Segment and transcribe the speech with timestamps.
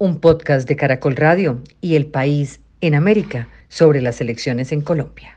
[0.00, 5.36] un podcast de Caracol Radio y El País en América sobre las elecciones en Colombia.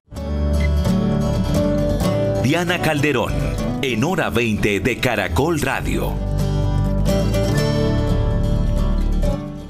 [2.44, 3.34] Diana Calderón,
[3.82, 6.14] en Hora 20 de Caracol Radio.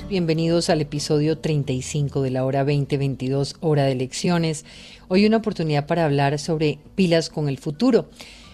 [0.07, 4.63] Bienvenidos al episodio 35 de la hora 2022, hora de elecciones.
[5.07, 8.09] Hoy una oportunidad para hablar sobre pilas con el futuro.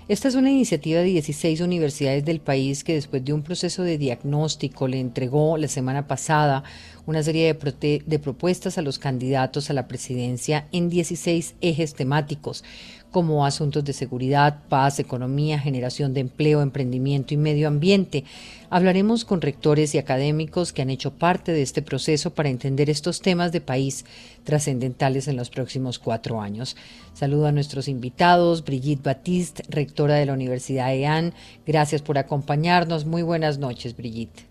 [0.10, 4.00] Esta es una iniciativa de 16 universidades del país que después de un proceso de
[4.00, 6.64] diagnóstico le entregó la semana pasada
[7.06, 12.64] una serie de, propuestas a los candidatos a la presidencia en 16 ejes temáticos
[13.12, 18.24] como asuntos de seguridad, paz, economía, generación de empleo, emprendimiento y medio ambiente.
[18.72, 23.22] Hablaremos con rectores y académicos que han hecho parte de este proceso para entender estos
[23.22, 24.06] temas de país
[24.44, 26.78] trascendentales en los próximos cuatro años.
[27.14, 31.34] Saludo a nuestros invitados, Brigitte Batiste, rectora de la Universidad EAN.
[31.66, 33.06] Gracias por acompañarnos.
[33.06, 34.48] Muy buenas noches, Brigitte.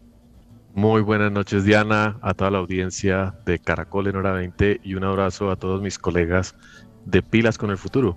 [0.74, 5.04] Muy buenas noches, Diana, a toda la audiencia de Caracol en Hora 20 y un
[5.04, 6.56] abrazo a todos mis colegas
[7.04, 8.16] de Pilas con el Futuro.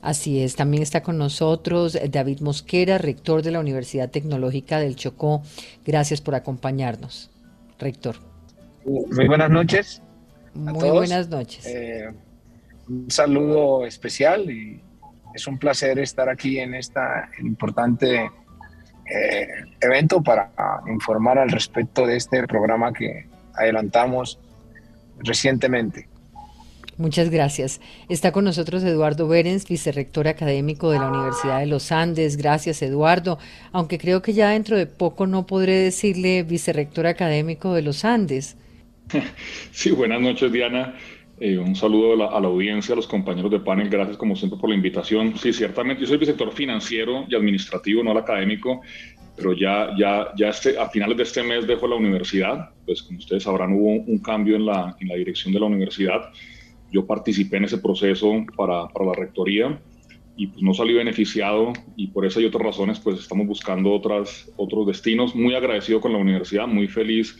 [0.00, 5.42] Así es, también está con nosotros David Mosquera, rector de la Universidad Tecnológica del Chocó.
[5.84, 7.30] Gracias por acompañarnos,
[7.78, 8.16] rector.
[8.84, 10.02] Muy buenas noches.
[10.54, 11.66] Muy buenas noches.
[11.66, 12.10] Eh,
[12.88, 14.80] un saludo especial y
[15.34, 17.00] es un placer estar aquí en este
[17.40, 18.30] importante
[19.10, 19.48] eh,
[19.80, 20.50] evento para
[20.88, 24.38] informar al respecto de este programa que adelantamos
[25.18, 26.08] recientemente.
[26.98, 27.80] Muchas gracias.
[28.08, 32.36] Está con nosotros Eduardo Berens, vicerrector académico de la Universidad de los Andes.
[32.36, 33.38] Gracias, Eduardo.
[33.70, 38.56] Aunque creo que ya dentro de poco no podré decirle vicerrector académico de los Andes.
[39.70, 40.96] Sí, buenas noches, Diana.
[41.38, 43.88] Eh, un saludo a la, audiencia, a los compañeros de panel.
[43.88, 45.38] Gracias, como siempre, por la invitación.
[45.38, 48.80] Sí, ciertamente, yo soy vicerrector financiero y administrativo, no el académico,
[49.36, 52.70] pero ya, ya, ya este, a finales de este mes dejo la universidad.
[52.84, 55.66] Pues, como ustedes sabrán, hubo un, un cambio en la, en la dirección de la
[55.66, 56.32] universidad
[56.92, 59.80] yo participé en ese proceso para, para la rectoría
[60.36, 64.50] y pues no salí beneficiado y por esa y otras razones pues estamos buscando otras,
[64.56, 65.34] otros destinos.
[65.34, 67.36] Muy agradecido con la universidad, muy feliz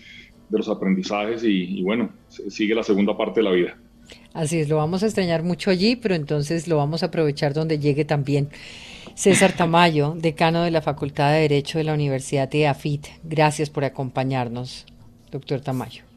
[0.49, 3.79] de los aprendizajes y, y bueno, sigue la segunda parte de la vida.
[4.33, 7.79] Así es, lo vamos a extrañar mucho allí, pero entonces lo vamos a aprovechar donde
[7.79, 8.49] llegue también.
[9.15, 13.07] César Tamayo, decano de la Facultad de Derecho de la Universidad de AFIT.
[13.25, 14.87] Gracias por acompañarnos,
[15.31, 16.08] doctor Tamayo.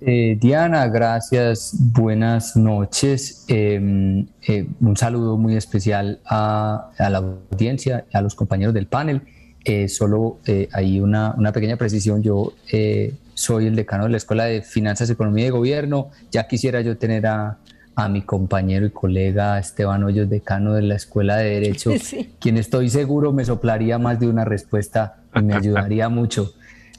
[0.00, 3.44] Eh, Diana, gracias, buenas noches.
[3.48, 9.22] Eh, eh, un saludo muy especial a, a, la audiencia, a los compañeros del panel.
[9.64, 10.38] Eh, solo
[10.72, 12.52] hay una, una, pequeña precisión, yo
[13.34, 16.10] soy el decano de la Escuela de Finanzas, Economía y Gobierno.
[16.30, 17.58] Ya quisiera yo tener a,
[17.96, 22.34] a mi compañero y colega Esteban Hoyos, decano de la Escuela de Derecho, sí.
[22.38, 26.52] quien estoy seguro me soplaría más de una respuesta y me ayudaría mucho.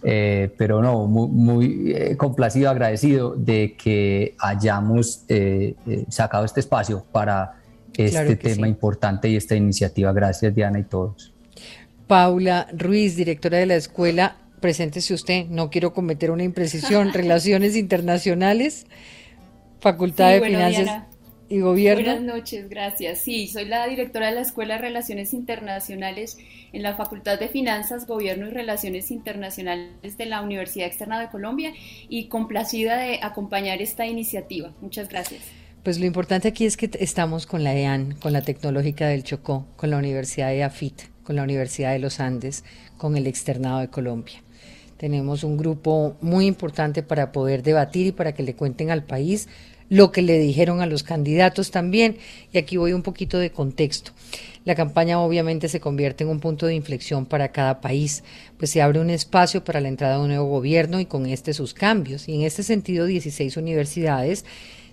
[0.03, 6.59] Eh, pero no, muy, muy eh, complacido, agradecido de que hayamos eh, eh sacado este
[6.59, 7.55] espacio para
[7.97, 8.71] este claro tema sí.
[8.71, 10.13] importante y esta iniciativa.
[10.13, 11.33] Gracias, Diana, y todos.
[12.05, 18.85] Paula Ruiz, directora de la escuela, preséntese usted, no quiero cometer una imprecisión, Relaciones Internacionales,
[19.79, 20.83] Facultad sí, de bueno, Finanzas.
[20.83, 21.07] Diana.
[21.49, 22.03] Y gobierno.
[22.03, 23.21] Buenas noches, gracias.
[23.21, 26.37] Sí, soy la directora de la Escuela de Relaciones Internacionales
[26.73, 31.71] en la Facultad de Finanzas, Gobierno y Relaciones Internacionales de la Universidad Externa de Colombia
[32.09, 34.73] y complacida de acompañar esta iniciativa.
[34.81, 35.41] Muchas gracias.
[35.83, 39.67] Pues lo importante aquí es que estamos con la EAN, con la Tecnológica del Chocó,
[39.77, 42.65] con la Universidad de AFIT, con la Universidad de los Andes,
[42.97, 44.43] con el Externado de Colombia.
[44.97, 49.47] Tenemos un grupo muy importante para poder debatir y para que le cuenten al país
[49.89, 52.17] lo que le dijeron a los candidatos también.
[52.51, 54.11] Y aquí voy un poquito de contexto.
[54.65, 58.23] La campaña obviamente se convierte en un punto de inflexión para cada país,
[58.57, 61.53] pues se abre un espacio para la entrada de un nuevo gobierno y con este
[61.53, 62.27] sus cambios.
[62.27, 64.43] Y en este sentido, 16 universidades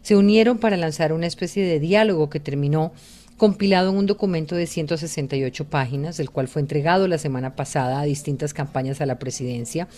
[0.03, 2.93] se unieron para lanzar una especie de diálogo que terminó
[3.37, 8.05] compilado en un documento de 168 páginas, el cual fue entregado la semana pasada a
[8.05, 9.89] distintas campañas a la presidencia.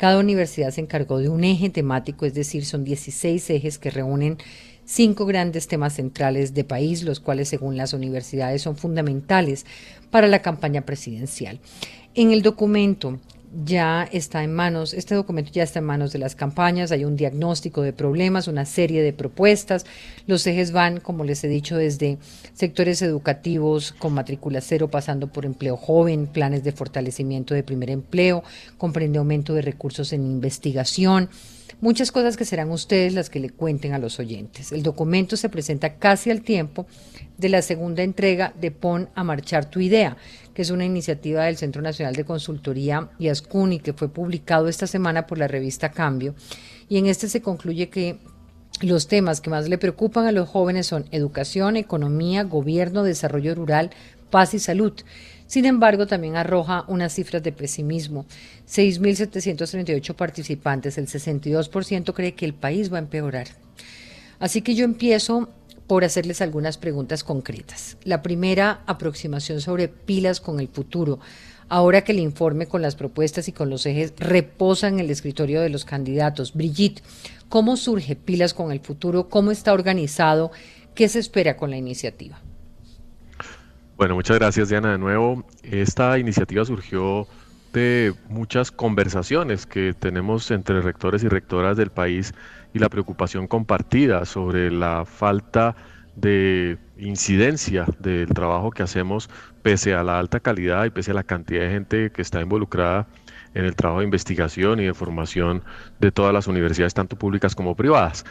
[0.00, 4.38] Cada universidad se encargó de un eje temático, es decir, son 16 ejes que reúnen
[4.86, 9.66] cinco grandes temas centrales de país, los cuales según las universidades son fundamentales
[10.10, 11.60] para la campaña presidencial.
[12.14, 13.20] En el documento
[13.52, 17.16] ya está en manos, este documento ya está en manos de las campañas, hay un
[17.16, 19.86] diagnóstico de problemas, una serie de propuestas.
[20.26, 22.18] Los ejes van, como les he dicho, desde
[22.54, 28.44] sectores educativos con matrícula cero, pasando por empleo joven, planes de fortalecimiento de primer empleo,
[28.78, 31.28] comprende aumento de recursos en investigación,
[31.80, 34.70] muchas cosas que serán ustedes las que le cuenten a los oyentes.
[34.70, 36.86] El documento se presenta casi al tiempo
[37.40, 40.16] de la segunda entrega de Pon a Marchar tu Idea,
[40.54, 44.86] que es una iniciativa del Centro Nacional de Consultoría y ASCUNI que fue publicado esta
[44.86, 46.34] semana por la revista Cambio.
[46.88, 48.18] Y en este se concluye que
[48.82, 53.90] los temas que más le preocupan a los jóvenes son educación, economía, gobierno, desarrollo rural,
[54.30, 54.92] paz y salud.
[55.46, 58.24] Sin embargo, también arroja unas cifras de pesimismo.
[58.68, 63.48] 6.738 participantes, el 62% cree que el país va a empeorar.
[64.38, 65.48] Así que yo empiezo
[65.90, 67.96] por hacerles algunas preguntas concretas.
[68.04, 71.18] La primera aproximación sobre pilas con el futuro.
[71.68, 75.60] Ahora que el informe con las propuestas y con los ejes reposa en el escritorio
[75.60, 76.54] de los candidatos.
[76.54, 77.02] Brigitte,
[77.48, 79.28] ¿cómo surge pilas con el futuro?
[79.28, 80.52] ¿Cómo está organizado?
[80.94, 82.38] ¿Qué se espera con la iniciativa?
[83.96, 85.44] Bueno, muchas gracias Diana de nuevo.
[85.64, 87.26] Esta iniciativa surgió
[87.72, 92.32] de muchas conversaciones que tenemos entre rectores y rectoras del país
[92.72, 95.76] y la preocupación compartida sobre la falta
[96.16, 99.30] de incidencia del trabajo que hacemos
[99.62, 103.06] pese a la alta calidad y pese a la cantidad de gente que está involucrada
[103.54, 105.62] en el trabajo de investigación y de formación
[105.98, 108.24] de todas las universidades, tanto públicas como privadas.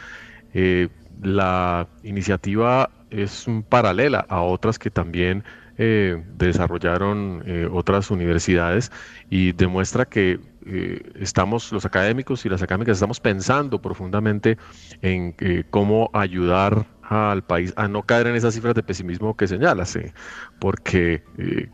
[0.54, 0.90] Eh,
[1.22, 5.44] la iniciativa es paralela a otras que también
[5.78, 8.92] eh, desarrollaron eh, otras universidades
[9.30, 10.40] y demuestra que
[10.72, 14.58] eh, estamos, los académicos y las académicas, estamos pensando profundamente
[15.02, 15.36] en
[15.70, 19.98] cómo ayudar al país a no caer en esas cifras de pesimismo que señalas,
[20.60, 21.24] porque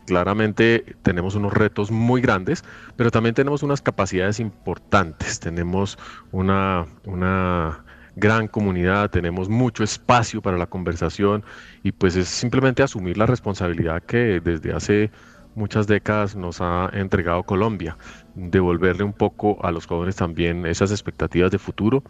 [0.06, 2.64] claramente tenemos unos retos muy grandes,
[2.96, 5.98] pero también tenemos unas capacidades importantes, tenemos
[6.32, 7.84] una, una
[8.16, 11.44] gran comunidad, tenemos mucho espacio para la conversación
[11.82, 15.10] y pues es simplemente asumir la responsabilidad que desde hace
[15.56, 17.96] muchas décadas nos ha entregado Colombia,
[18.34, 22.04] devolverle un poco a los jóvenes también esas expectativas de futuro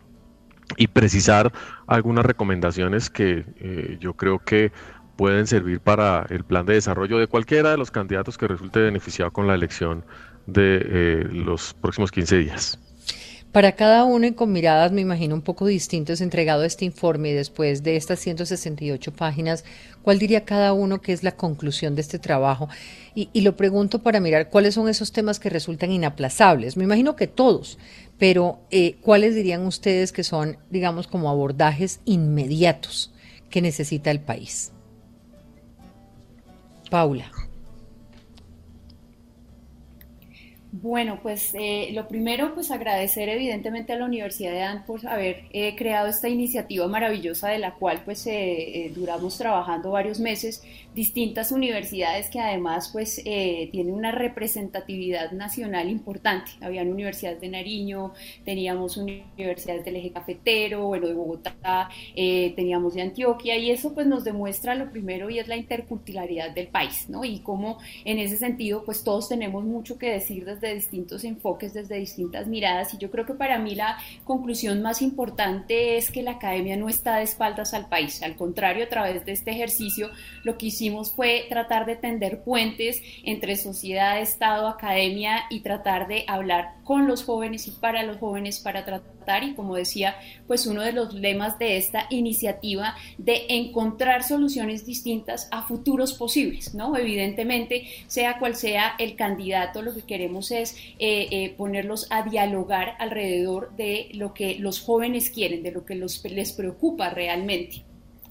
[0.76, 1.52] y precisar
[1.86, 4.72] algunas recomendaciones que eh, yo creo que
[5.16, 9.32] pueden servir para el plan de desarrollo de cualquiera de los candidatos que resulte beneficiado
[9.32, 10.04] con la elección
[10.46, 12.78] de eh, los próximos 15 días.
[13.56, 17.82] Para cada uno y con miradas, me imagino, un poco distintos, entregado este informe después
[17.82, 19.64] de estas 168 páginas,
[20.06, 22.68] ¿cuál diría cada uno que es la conclusión de este trabajo?
[23.16, 26.76] Y, lo pregunto para mirar cuáles son esos temas que resultan inaplazables.
[26.76, 27.76] Me imagino que todos,
[28.16, 33.12] pero eh, ¿cuáles dirían ustedes que son, digamos, como abordajes inmediatos
[33.50, 34.70] que necesita el país?
[36.88, 37.32] Paula.
[40.82, 45.44] Bueno, pues eh, lo primero, pues agradecer evidentemente a la Universidad de Dan por haber
[45.50, 50.62] eh, creado esta iniciativa maravillosa de la cual pues eh, duramos trabajando varios meses,
[50.94, 56.52] distintas universidades que además pues tienen una representatividad nacional importante.
[56.60, 58.12] Habían universidades de Nariño,
[58.44, 64.24] teníamos universidades del eje cafetero, bueno, de Bogotá, teníamos de Antioquia y eso pues nos
[64.24, 67.24] demuestra lo primero y es la interculturalidad del país, ¿no?
[67.24, 71.96] Y cómo en ese sentido pues todos tenemos mucho que decir desde distintos enfoques, desde
[71.96, 76.32] distintas miradas y yo creo que para mí la conclusión más importante es que la
[76.32, 80.10] academia no está de espaldas al país, al contrario, a través de este ejercicio
[80.44, 86.24] lo que hicimos fue tratar de tender puentes entre sociedad, Estado, academia y tratar de
[86.26, 89.06] hablar con los jóvenes y para los jóvenes para tratar
[89.42, 95.48] y como decía, pues uno de los lemas de esta iniciativa de encontrar soluciones distintas
[95.50, 96.96] a futuros posibles, ¿no?
[96.96, 102.94] Evidentemente, sea cual sea el candidato, lo que queremos es eh, eh, ponerlos a dialogar
[102.98, 107.82] alrededor de lo que los jóvenes quieren, de lo que les preocupa realmente.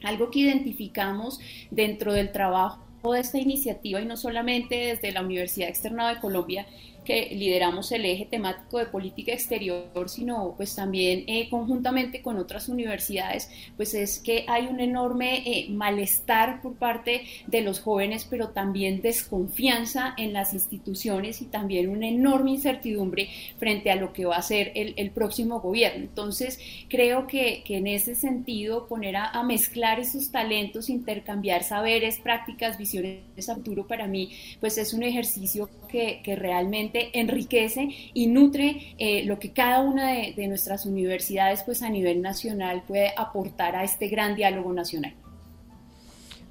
[0.04, 1.40] Algo que identificamos
[1.72, 6.66] dentro del trabajo toda esta iniciativa y no solamente desde la Universidad Externada de Colombia,
[7.06, 12.68] que lideramos el eje temático de política exterior, sino pues también eh, conjuntamente con otras
[12.68, 18.50] universidades, pues es que hay un enorme eh, malestar por parte de los jóvenes, pero
[18.50, 24.38] también desconfianza en las instituciones y también una enorme incertidumbre frente a lo que va
[24.38, 26.04] a ser el, próximo gobierno.
[26.04, 26.60] Entonces,
[26.90, 33.56] creo que, en ese sentido, poner a, mezclar esos talentos, intercambiar saberes, prácticas, visiones a
[33.56, 39.40] futuro, para mí, pues es un ejercicio que, que realmente enriquece y nutre eh, lo
[39.40, 44.36] que cada una de, nuestras universidades pues a nivel nacional puede aportar a este gran
[44.36, 45.14] diálogo nacional.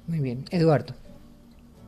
[0.07, 0.93] Muy bien, Eduardo.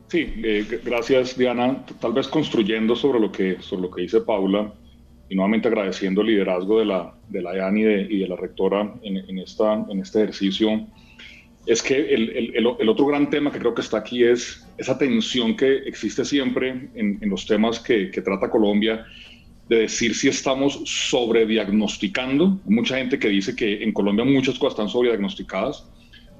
[0.07, 1.85] Sí, eh, gracias Diana.
[1.99, 4.73] Tal vez construyendo sobre lo que, sobre lo que dice Paula
[5.29, 9.85] y nuevamente agradeciendo el liderazgo de la, de la y de, la rectora en, esta,
[9.89, 10.87] en este ejercicio
[11.67, 15.79] es que el, otro gran tema que creo que está aquí es esa tensión que
[15.79, 19.05] existe siempre en, los temas que, trata Colombia,
[19.67, 22.61] de decir si estamos sobrediagnosticando.
[22.65, 25.85] Mucha gente que dice que en Colombia muchas cosas están sobrediagnosticadas.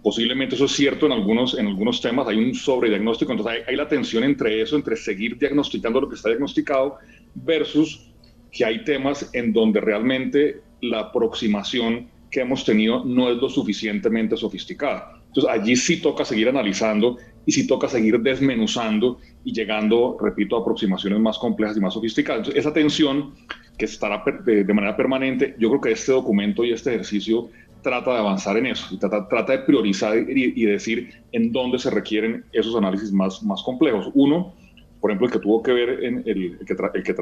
[0.02, 3.90] Posiblemente eso es cierto en algunos, en algunos temas, hay un sobrediagnóstico, entonces hay la
[3.90, 7.00] tensión entre eso, entre seguir diagnosticando lo que está diagnosticado
[7.36, 8.08] versus
[8.50, 14.38] que hay temas en donde realmente la aproximación que hemos tenido no es lo suficientemente
[14.38, 15.17] sofisticada.
[15.38, 20.62] Entonces allí sí toca seguir analizando y sí toca seguir desmenuzando y llegando, repito, a
[20.62, 22.50] aproximaciones más complejas y más sofisticadas.
[22.56, 23.36] Esa tensión
[23.78, 27.50] que estará de, manera permanente, yo creo que este documento y este ejercicio
[27.84, 32.44] trata de avanzar en eso, y trata, de priorizar y, decir en dónde se requieren
[32.52, 34.10] esos análisis más, más complejos.
[34.16, 34.56] Uno,
[35.00, 37.14] por ejemplo, el que tuvo que ver en el, que, el que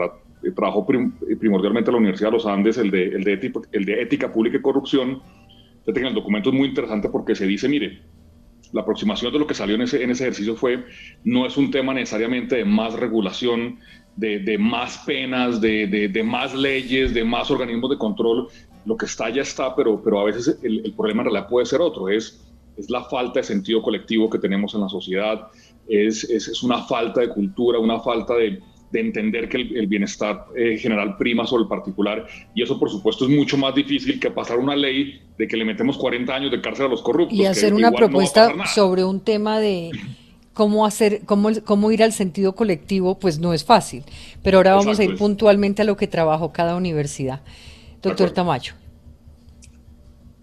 [0.54, 5.22] trabajó primordialmente la Universidad de los Andes, el de, el de ética pública y corrupción,
[5.86, 8.02] Fíjate que el documento es muy interesante porque se dice, mire,
[8.74, 10.84] la aproximación de lo que salió en ese, en ese ejercicio fue,
[11.24, 13.80] no es un tema necesariamente de más regulación,
[14.16, 18.48] de, de más penas, de, de, de, más leyes, de más organismos de control.
[18.86, 21.66] Lo que está ya está, pero, pero a veces el, el problema en realidad puede
[21.68, 22.44] ser otro, es,
[22.78, 25.48] es la falta de sentido colectivo que tenemos en la sociedad,
[25.88, 28.60] es, es, es una falta de cultura, una falta de,
[28.92, 32.26] de entender que el, bienestar eh, general prima sobre el particular.
[32.54, 35.66] Y eso, por supuesto, es mucho más difícil que pasar una ley de que le
[35.66, 37.38] metemos 40 años de cárcel a los corruptos.
[37.38, 39.92] Y hacer una propuesta sobre un tema de
[40.54, 44.04] cómo hacer, cómo, cómo ir al sentido colectivo, pues no es fácil.
[44.42, 47.42] Pero ahora vamos a ir puntualmente a lo que trabajó cada universidad.
[48.02, 48.74] Doctor Tamayo.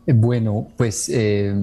[0.06, 1.54] Eh, bueno, pues eh,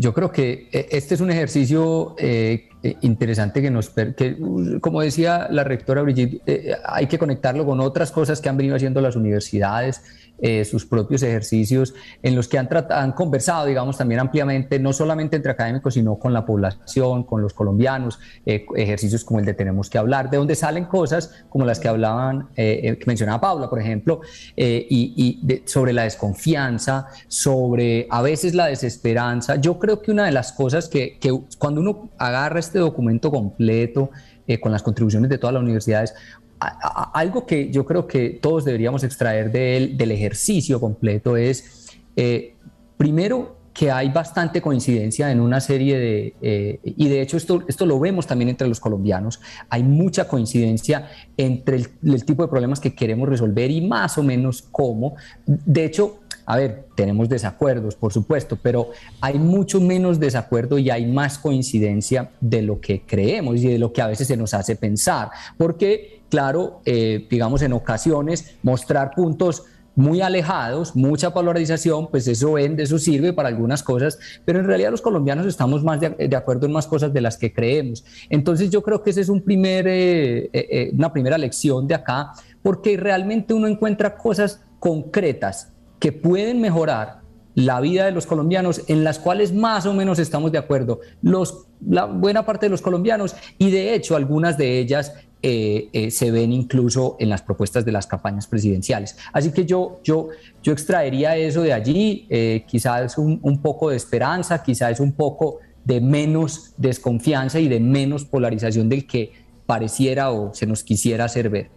[0.00, 2.68] yo creo que este es un ejercicio eh,
[3.02, 4.38] interesante que nos, que,
[4.80, 8.76] como decía la rectora Brigitte, eh, hay que conectarlo con otras cosas que han venido
[8.76, 10.02] haciendo las universidades,
[10.40, 15.36] eh, sus propios ejercicios, en los que han, han conversado, digamos, también ampliamente, no solamente
[15.36, 19.98] entre académicos, sino con la población, con los colombianos, ejercicios como el de Tenemos que
[19.98, 24.20] hablar, de donde salen cosas como las que hablaban, que mencionaba Paula, por ejemplo,
[24.56, 29.56] y, sobre la desconfianza, sobre a veces la desesperanza.
[29.56, 31.18] Yo creo que una de las cosas que,
[31.58, 34.10] cuando uno agarra este documento completo
[34.46, 36.14] eh, con las contribuciones de todas las universidades,
[36.60, 42.54] algo que yo creo que todos deberíamos extraer del ejercicio completo es, eh,
[42.96, 47.86] primero, que hay bastante coincidencia en una serie de, eh, y de hecho esto, esto
[47.86, 49.40] lo vemos también entre los colombianos,
[49.70, 54.22] hay mucha coincidencia entre el, el tipo de problemas que queremos resolver y más o
[54.22, 55.14] menos cómo.
[55.46, 58.90] De hecho, a ver, tenemos desacuerdos, por supuesto, pero
[59.20, 63.92] hay mucho menos desacuerdo y hay más coincidencia de lo que creemos y de lo
[63.92, 65.30] que a veces se nos hace pensar.
[65.56, 69.62] Porque, claro, eh, digamos, en ocasiones mostrar puntos
[69.94, 74.90] muy alejados, mucha polarización, pues eso vende, eso sirve para algunas cosas, pero en realidad
[74.90, 78.04] los colombianos estamos más de, acuerdo en más cosas de las que creemos.
[78.28, 82.32] Entonces yo creo que esa es un primer, eh, eh, una primera lección de acá,
[82.60, 87.20] porque realmente uno encuentra cosas concretas que pueden mejorar
[87.54, 91.66] la vida de los colombianos, en las cuales más o menos estamos de acuerdo, los,
[91.86, 96.30] la buena parte de los colombianos, y de hecho algunas de ellas eh, eh, se
[96.30, 99.16] ven incluso en las propuestas de las campañas presidenciales.
[99.32, 100.28] Así que yo, yo,
[100.62, 105.58] yo extraería eso de allí, eh, quizás un, un, poco de esperanza, quizás un poco
[105.84, 109.32] de menos desconfianza y de menos polarización del que
[109.66, 111.70] pareciera o se nos quisiera hacer ver.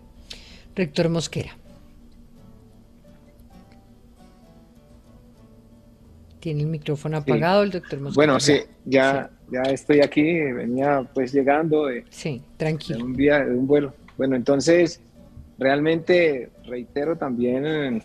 [0.76, 1.63] Rector Mosquera.
[6.44, 8.16] Tiene el micrófono apagado el doctor Mosquera.
[8.16, 13.06] Bueno, sí, ya, ya estoy aquí, venía pues llegando de, sí, tranquilo.
[13.06, 13.94] un día, de un vuelo.
[14.18, 15.00] Bueno, entonces,
[15.58, 18.02] realmente reitero también eh,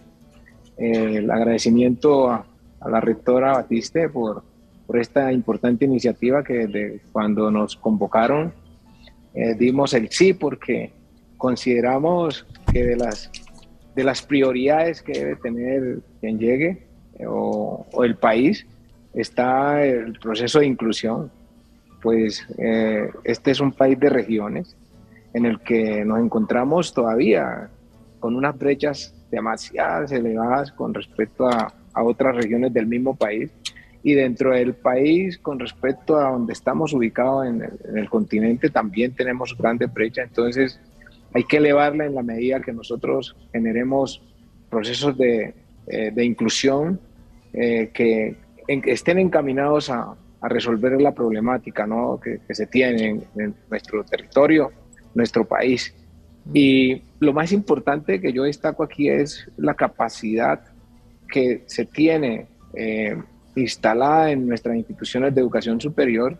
[0.76, 2.46] el agradecimiento a,
[2.88, 4.44] la rectora Batiste por,
[4.86, 8.52] por esta importante iniciativa que cuando nos convocaron
[9.34, 10.92] eh, dimos el sí porque
[11.36, 13.32] consideramos que de las,
[13.96, 16.87] de las prioridades que debe tener quien llegue
[17.26, 18.66] o, el país
[19.14, 21.30] está el proceso de inclusión.
[22.02, 24.76] Pues eh, este es un país de regiones
[25.34, 27.68] en el que nos encontramos todavía
[28.20, 33.50] con unas brechas demasiadas elevadas con respecto a, a otras regiones del mismo país
[34.02, 39.56] y dentro del país con respecto a donde estamos ubicados en el, continente también tenemos
[39.56, 40.80] grandes brechas, entonces
[41.34, 44.22] hay que elevarla en la medida que nosotros generemos
[44.70, 45.54] procesos de,
[45.88, 47.00] eh, de inclusión
[47.52, 48.36] eh, que
[48.66, 52.20] estén encaminados a, resolver la problemática ¿no?
[52.20, 54.70] que, se tiene en, en, nuestro territorio,
[55.12, 55.92] nuestro país.
[56.54, 60.60] Y lo más importante que yo destaco aquí es la capacidad
[61.28, 63.16] que se tiene eh,
[63.54, 66.36] instalada en nuestras instituciones de educación superior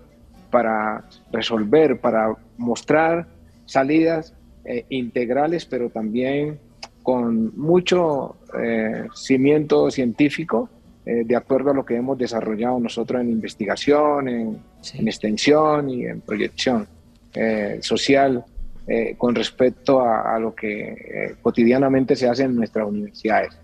[0.50, 3.27] para resolver, para mostrar
[3.67, 4.35] salidas
[4.65, 6.59] eh, integrales, pero también
[7.03, 10.69] con mucho eh, cimiento científico,
[11.09, 14.62] eh, de acuerdo a lo que hemos desarrollado nosotros en investigación, en,
[15.07, 16.87] extensión y en proyección
[17.81, 18.45] social
[19.17, 23.57] con respecto a, a lo que cotidianamente se hace en nuestras universidades.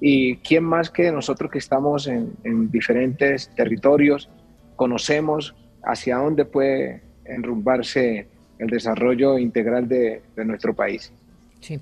[0.00, 2.36] Y quién más que nosotros que estamos en,
[2.70, 4.28] diferentes territorios,
[4.76, 11.12] conocemos hacia dónde puede enrumbarse el desarrollo integral de, nuestro país.
[11.60, 11.80] Sí.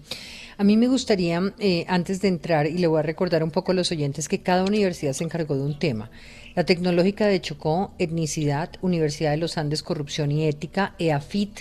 [0.57, 3.73] A mí me gustaría, eh, antes de entrar, y le voy a recordar un poco
[3.73, 6.11] a los oyentes, que cada universidad se encargó de un tema.
[6.55, 11.61] La Tecnológica de Chocó, Etnicidad, Universidad de los Andes, Corrupción y Ética, EAFIT,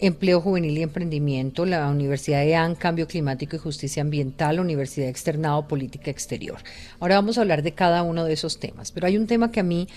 [0.00, 5.66] Empleo Juvenil y Emprendimiento, la Universidad de AN, Cambio Climático y Justicia Ambiental, Universidad Externado
[5.66, 6.58] Política Exterior.
[7.00, 9.58] Ahora vamos a hablar de cada uno de esos temas, pero hay un tema que
[9.58, 9.88] a mí,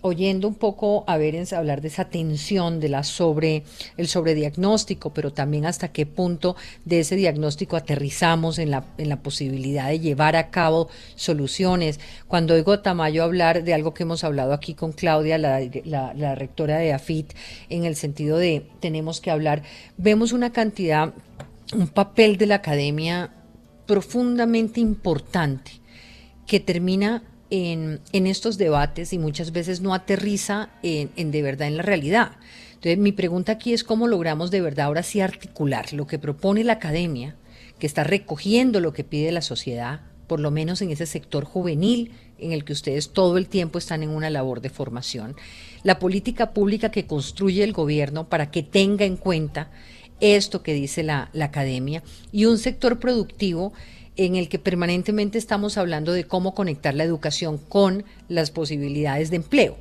[0.00, 3.64] oyendo un poco a ver, hablar de esa tensión, de la sobre,
[3.96, 9.22] el sobrediagnóstico, pero también hasta qué punto de ese diagnóstico aterrizamos en la, en la
[9.22, 12.00] posibilidad de llevar a cabo soluciones.
[12.26, 16.34] Cuando oigo a Tamayo hablar de algo que hemos hablado aquí con Claudia, la, la
[16.34, 17.32] rectora de AFIT,
[17.68, 19.62] en el sentido de tenemos que hablar,
[19.98, 21.12] vemos una cantidad,
[21.74, 23.34] un papel de la academia
[23.86, 25.72] profundamente importante
[26.46, 27.22] que termina
[27.52, 32.32] en, estos debates y muchas veces no aterriza en, de verdad en la realidad.
[32.74, 36.64] Entonces, mi pregunta aquí es cómo logramos de verdad ahora sí articular lo que propone
[36.64, 37.36] la academia,
[37.78, 42.12] que está recogiendo lo que pide la sociedad, por lo menos en ese sector juvenil
[42.38, 45.36] en el que ustedes todo el tiempo están en una labor de formación,
[45.82, 49.70] la política pública que construye el gobierno para que tenga en cuenta
[50.20, 53.74] esto que dice la, la academia y un sector productivo
[54.16, 59.36] en el que permanentemente estamos hablando de cómo conectar la educación con las posibilidades de
[59.36, 59.78] empleo,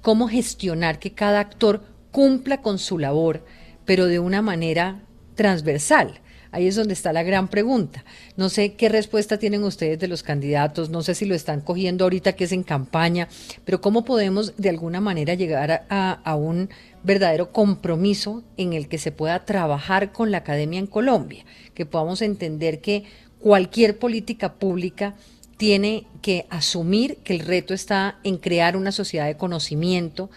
[0.00, 3.44] cómo gestionar que cada actor cumpla con su labor,
[3.84, 5.02] pero de una manera
[5.34, 6.20] transversal.
[6.52, 8.02] Ahí es donde está la gran pregunta.
[8.36, 12.04] No sé qué respuesta tienen ustedes de los candidatos, no sé si lo están cogiendo
[12.04, 13.28] ahorita que es en campaña,
[13.66, 16.70] pero cómo podemos de alguna manera llegar a, a un
[17.02, 22.22] verdadero compromiso en el que se pueda trabajar con la academia en Colombia, que podamos
[22.22, 23.04] entender que
[23.46, 25.14] cualquier política pública
[25.56, 30.30] tiene que asumir que el reto está en crear una sociedad de conocimiento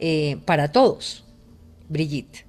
[0.00, 1.22] eh, para todos.
[1.88, 2.44] Brigitte.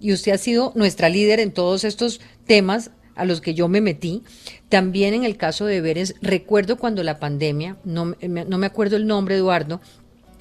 [0.00, 3.80] Y usted ha sido nuestra líder en todos estos temas a los que yo me
[3.80, 4.24] metí.
[4.68, 9.06] También en el caso de Beres, recuerdo cuando la pandemia, no, no me acuerdo el
[9.06, 9.80] nombre, Eduardo,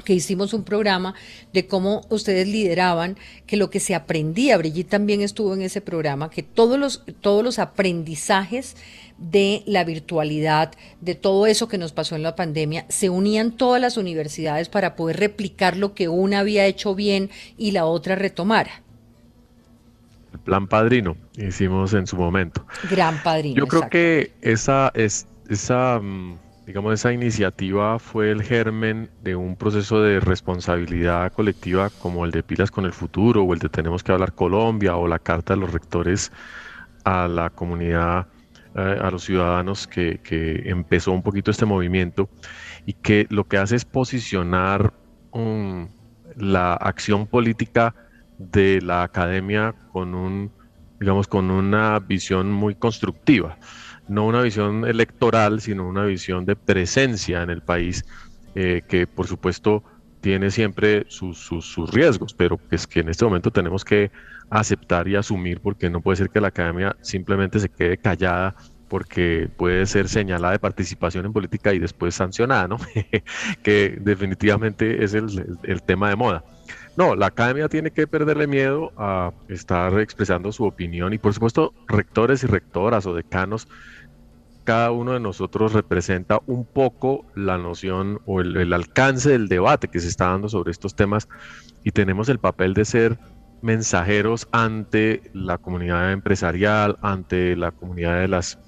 [0.10, 1.13] que hicimos un programa
[1.54, 6.32] de cómo ustedes lideraban, que lo que se aprendía, Brigitte también estuvo en ese programa,
[6.32, 8.76] que todos los, todos los aprendizajes
[9.19, 13.80] de la virtualidad, de todo eso que nos pasó en la pandemia, se unían todas
[13.80, 18.82] las universidades para poder replicar lo que una había hecho bien y la otra retomara.
[20.34, 22.65] El plan padrino hicimos en su momento.
[22.89, 23.56] Gran padrino.
[23.58, 29.55] Yo creo que esa es esa mm, digamos esa iniciativa fue el germen de un
[29.55, 34.03] proceso de responsabilidad colectiva como el de Pilas con el Futuro o el de Tenemos
[34.03, 36.32] que hablar Colombia o la carta de los rectores
[37.05, 38.27] a la comunidad
[38.75, 40.21] eh, a los ciudadanos que,
[40.65, 42.29] empezó un poquito este movimiento
[42.86, 44.93] y que lo que hace es posicionar
[46.36, 47.95] la acción política
[48.38, 50.51] de la academia con un,
[50.99, 53.58] digamos, con una visión muy constructiva,
[54.10, 58.04] no una visión electoral, sino una visión de presencia en el país,
[58.56, 59.84] eh, que por supuesto
[60.22, 64.12] tiene siempre sus, sus, riesgos, pero es que en este momento tenemos que
[64.50, 68.56] aceptar y asumir porque no puede ser que la academia simplemente se quede callada
[68.89, 72.78] porque puede ser señalada de participación en política y después sancionada, ¿no?
[73.63, 76.43] que definitivamente es el, tema de moda.
[76.98, 81.74] No, la academia tiene que perderle miedo a estar expresando su opinión y por supuesto
[81.88, 83.67] rectores y rectoras o decanos,
[84.69, 89.99] cada uno de nosotros representa un poco la noción o el alcance del debate que
[89.99, 91.27] se está dando sobre estos temas
[91.84, 93.17] y tenemos el papel de ser
[93.63, 98.60] mensajeros ante la comunidad empresarial, ante la comunidad de las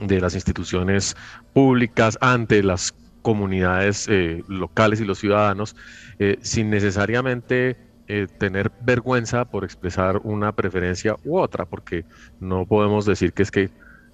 [0.00, 1.14] de las instituciones
[1.52, 5.76] públicas ante las comunidades eh, locales y los ciudadanos,
[6.18, 12.06] eh, sin necesariamente eh, tener vergüenza por expresar una preferencia u otra, porque
[12.40, 13.68] no podemos decir que es que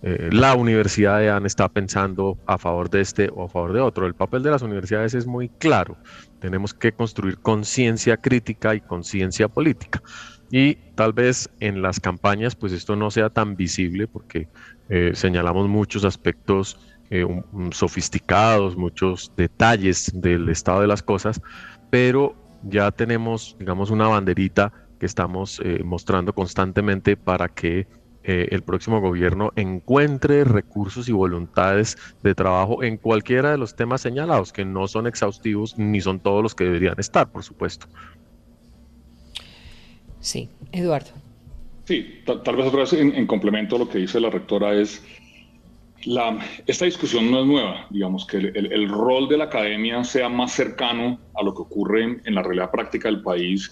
[0.06, 4.06] la Universidad de AN está pensando a favor de este o a favor de otro.
[4.06, 5.96] El papel de las universidades es muy claro.
[6.40, 10.02] Tenemos que construir conciencia crítica y conciencia política.
[10.50, 14.48] Y tal vez en las campañas, pues esto no sea tan visible porque
[14.88, 16.78] eh, señalamos muchos aspectos
[17.10, 17.26] eh,
[17.72, 21.40] sofisticados, muchos detalles del estado de las cosas,
[21.90, 27.86] pero ya tenemos, digamos, una banderita que estamos eh, mostrando constantemente para que
[28.24, 34.52] el próximo gobierno encuentre recursos y voluntades de trabajo en cualquiera de los temas señalados,
[34.52, 37.86] que no son exhaustivos ni son todos los que deberían estar, por supuesto.
[40.20, 41.10] Sí, Eduardo.
[41.84, 45.04] Sí, tal, vez otra vez en, complemento a lo que dice la rectora es,
[46.06, 50.52] la, esta discusión no es nueva, digamos, que el, rol de la academia sea más
[50.52, 53.70] cercano a lo que ocurre en, la realidad práctica del país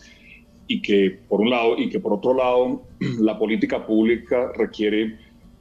[0.72, 2.82] y que por un lado y que por otro lado
[3.20, 5.18] la política pública requiere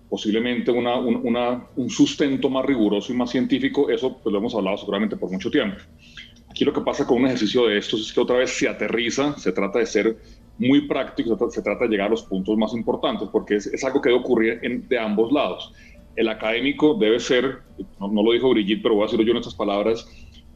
[0.09, 5.15] posiblemente una, un, sustento más riguroso y más científico, eso pues lo hemos hablado seguramente
[5.15, 5.77] por mucho tiempo.
[6.49, 9.37] Aquí lo que pasa con un ejercicio de estos es que otra vez se aterriza,
[9.37, 10.17] se trata de ser
[10.57, 14.09] muy práctico, se trata de llegar a los puntos más importantes, porque es, algo que
[14.09, 15.73] debe ocurrir en, de ambos lados.
[16.17, 17.59] El académico debe ser,
[17.99, 20.05] no, lo dijo Brigitte, pero voy a decirlo yo en estas palabras,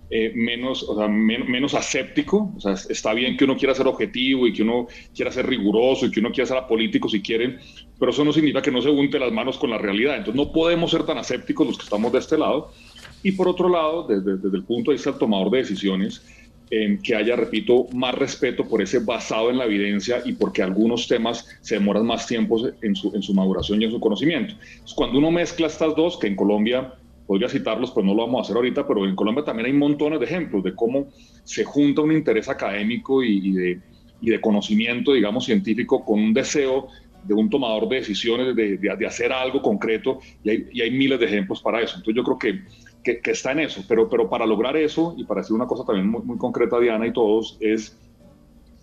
[0.10, 2.54] eh, menos, o sea, menos aséptico.
[2.56, 6.06] O sea, está bien que uno quiera ser objetivo y que uno quiera ser riguroso
[6.06, 7.58] y que uno quiera ser apolítico si quieren,
[8.00, 10.18] pero eso no significa que no se unte las manos con la realidad.
[10.18, 12.72] Entonces no podemos ser tan asépticos los que estamos de este lado.
[13.24, 16.22] Y por otro lado, desde, desde el punto de vista del tomador de decisiones,
[17.04, 21.48] que haya, repito, más respeto por ese basado en la evidencia y porque algunos temas
[21.62, 24.56] se demoran más tiempo en su, en su maduración y en su conocimiento.
[24.96, 26.94] cuando uno mezcla estas dos, que en Colombia
[27.26, 30.20] podría citarlos, pues no lo vamos a hacer ahorita, pero en Colombia también hay montones
[30.20, 31.08] de ejemplos de cómo
[31.44, 33.82] se junta un interés académico y, de,
[34.22, 36.88] y de, conocimiento, digamos, científico con un deseo
[37.24, 41.20] de un tomador de decisiones, de, de, hacer algo concreto, y hay, y hay, miles
[41.20, 41.98] de ejemplos para eso.
[41.98, 42.62] Entonces yo creo que
[43.06, 46.10] que, está en eso, pero, pero para lograr eso, y para decir una cosa también
[46.10, 47.98] muy, muy concreta, Diana y todos, es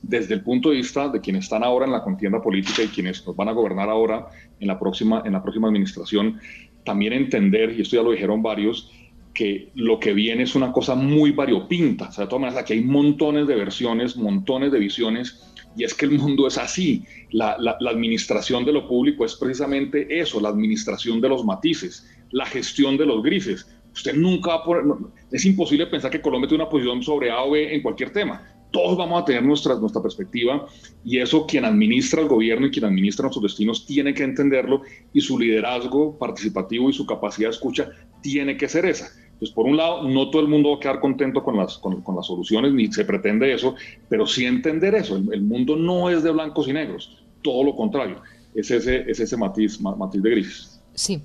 [0.01, 3.27] desde el punto de vista de quienes están ahora en la contienda política y quienes
[3.27, 4.29] nos van a gobernar ahora
[4.61, 6.41] en la próxima, en la próxima administración,
[6.85, 8.91] también entender, y esto ya lo dijeron varios,
[9.35, 12.09] que lo que viene es una cosa muy variopinta.
[12.09, 15.95] O sea, de todas maneras, aquí hay montones de versiones, montones de visiones, y es
[15.95, 17.05] que el mundo es así.
[17.31, 17.57] La,
[17.89, 23.07] administración de lo público es precisamente eso, la administración de los matices, la gestión de
[23.07, 23.67] los grises.
[23.95, 24.85] Usted nunca va a poner,
[25.31, 28.43] es imposible pensar que Colombia tiene una posición sobre A o B en cualquier tema.
[28.73, 30.67] Todos vamos a tener nuestra, nuestra perspectiva
[31.05, 34.83] y eso quien administra el gobierno y quien administra nuestros destinos tiene que entenderlo
[35.13, 37.91] y su liderazgo participativo y su capacidad de escucha
[38.23, 39.13] tiene que ser esa.
[39.43, 42.03] Entonces, por un lado, no todo el mundo va a quedar contento con las, con,
[42.15, 43.75] las soluciones, ni se pretende eso,
[44.09, 45.17] pero sí entender eso.
[45.17, 48.23] El, mundo no es de blancos y negros, todo lo contrario,
[48.55, 50.81] es ese, es ese matiz, matiz de grises.
[50.95, 51.21] Sí.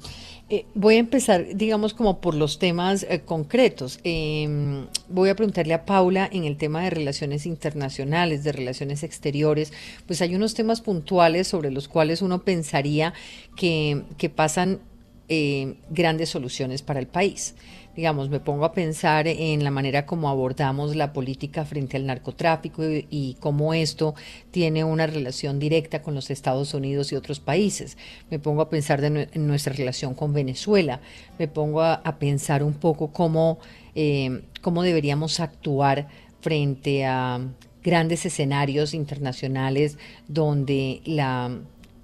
[0.49, 3.99] Eh, voy a empezar, digamos, como por los temas eh, concretos.
[4.05, 9.73] Em, voy a preguntarle a Paula en el tema de relaciones internacionales, de relaciones exteriores.
[10.05, 13.13] Pues hay unos temas puntuales sobre los cuales uno pensaría
[13.57, 14.79] que, que pasan
[15.27, 17.53] eh, grandes soluciones para el país
[17.97, 22.83] digamos, me pongo a pensar en la manera como abordamos la política frente al narcotráfico
[22.85, 24.13] y, cómo esto
[24.51, 27.97] tiene una relación directa con los Estados Unidos y otros países.
[28.29, 31.01] Me pongo a pensar en nuestra relación con Venezuela.
[31.39, 33.57] Me pongo a, pensar un poco cómo,
[33.95, 36.07] eh, cómo deberíamos actuar
[36.39, 37.39] frente a
[37.83, 41.49] grandes escenarios internacionales donde la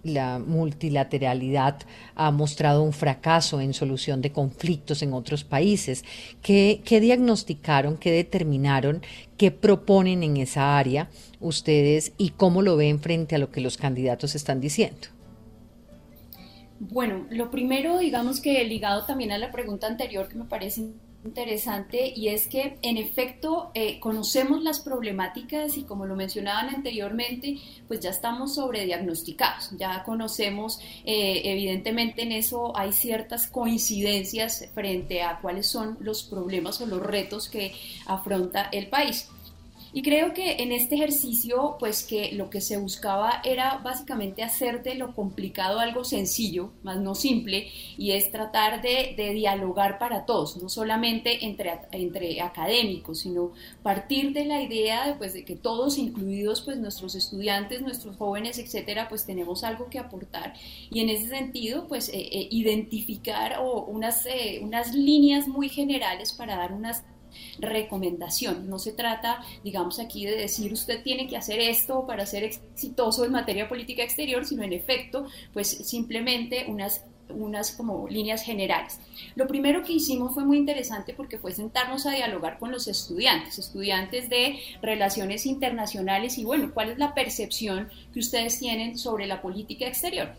[0.04, 1.80] la multilateralidad
[2.16, 6.04] ha mostrado un fracaso en solución de conflictos en otros países.
[6.42, 9.02] ¿Qué, diagnosticaron, qué determinaron,
[9.38, 13.78] qué proponen en esa área ustedes y cómo lo ven frente a lo que los
[13.78, 15.08] candidatos están diciendo?
[16.80, 20.90] Bueno, lo primero, digamos que ligado también a la pregunta anterior que me parece
[21.26, 27.58] interesante y es que en efecto eh, conocemos las problemáticas y como lo mencionaban anteriormente,
[27.88, 35.40] pues ya estamos sobrediagnosticados, ya conocemos, eh, evidentemente en eso hay ciertas coincidencias frente a
[35.40, 37.74] cuáles son los problemas o los retos que
[38.06, 39.30] afronta el país.
[39.96, 44.82] Y creo que en este ejercicio, pues que lo que se buscaba era básicamente hacer
[44.82, 50.58] de lo complicado algo sencillo, más no simple, y es tratar de, dialogar para todos,
[50.58, 53.52] no solamente entre, entre académicos, sino
[53.84, 58.58] partir de la idea de, pues, de que todos, incluidos pues nuestros estudiantes, nuestros jóvenes,
[58.58, 60.54] etcétera, pues tenemos algo que aportar.
[60.90, 66.56] Y en ese sentido, pues eh, eh, identificar unas, eh, unas líneas muy generales para
[66.56, 67.04] dar unas
[67.60, 68.70] recomendación.
[68.70, 73.26] No se trata, digamos aquí, de decir usted tiene que hacer esto para ser exitoso
[73.26, 79.00] en materia política exterior, sino en efecto, pues simplemente unas unas como líneas generales.
[79.36, 83.58] Lo primero que hicimos fue muy interesante porque fue sentarnos a dialogar con los estudiantes,
[83.60, 89.42] estudiantes de relaciones internacionales y bueno, ¿cuál es la percepción que ustedes tienen sobre la
[89.42, 90.36] política exterior?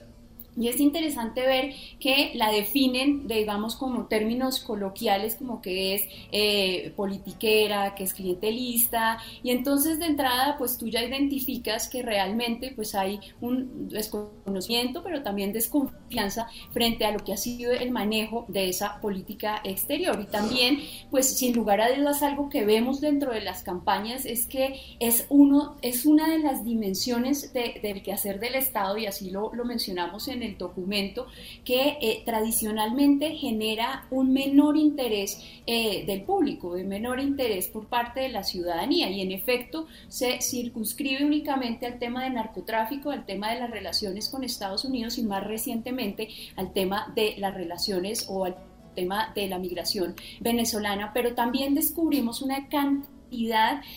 [0.56, 6.92] Y es interesante ver que la definen, digamos, como términos coloquiales, como que es eh,
[6.96, 12.94] politiquera, que es clientelista, y entonces de entrada, pues tú ya identificas que realmente pues
[12.94, 18.68] hay un desconocimiento, pero también desconfianza frente a lo que ha sido el manejo de
[18.68, 20.20] esa política exterior.
[20.20, 24.46] Y también, pues sin lugar a dudas, algo que vemos dentro de las campañas es
[24.46, 29.52] que es, uno, es una de las dimensiones del quehacer del Estado, y así lo,
[29.52, 31.26] lo mencionamos en el documento
[31.64, 38.20] que eh, tradicionalmente genera un menor interés eh, del público, de menor interés por parte
[38.20, 39.10] de la ciudadanía.
[39.10, 44.28] Y en efecto se circunscribe únicamente al tema de narcotráfico, al tema de las relaciones
[44.28, 48.56] con Estados Unidos y más recientemente al tema de las relaciones o al
[48.94, 53.13] tema de la migración venezolana, pero también descubrimos una cantidad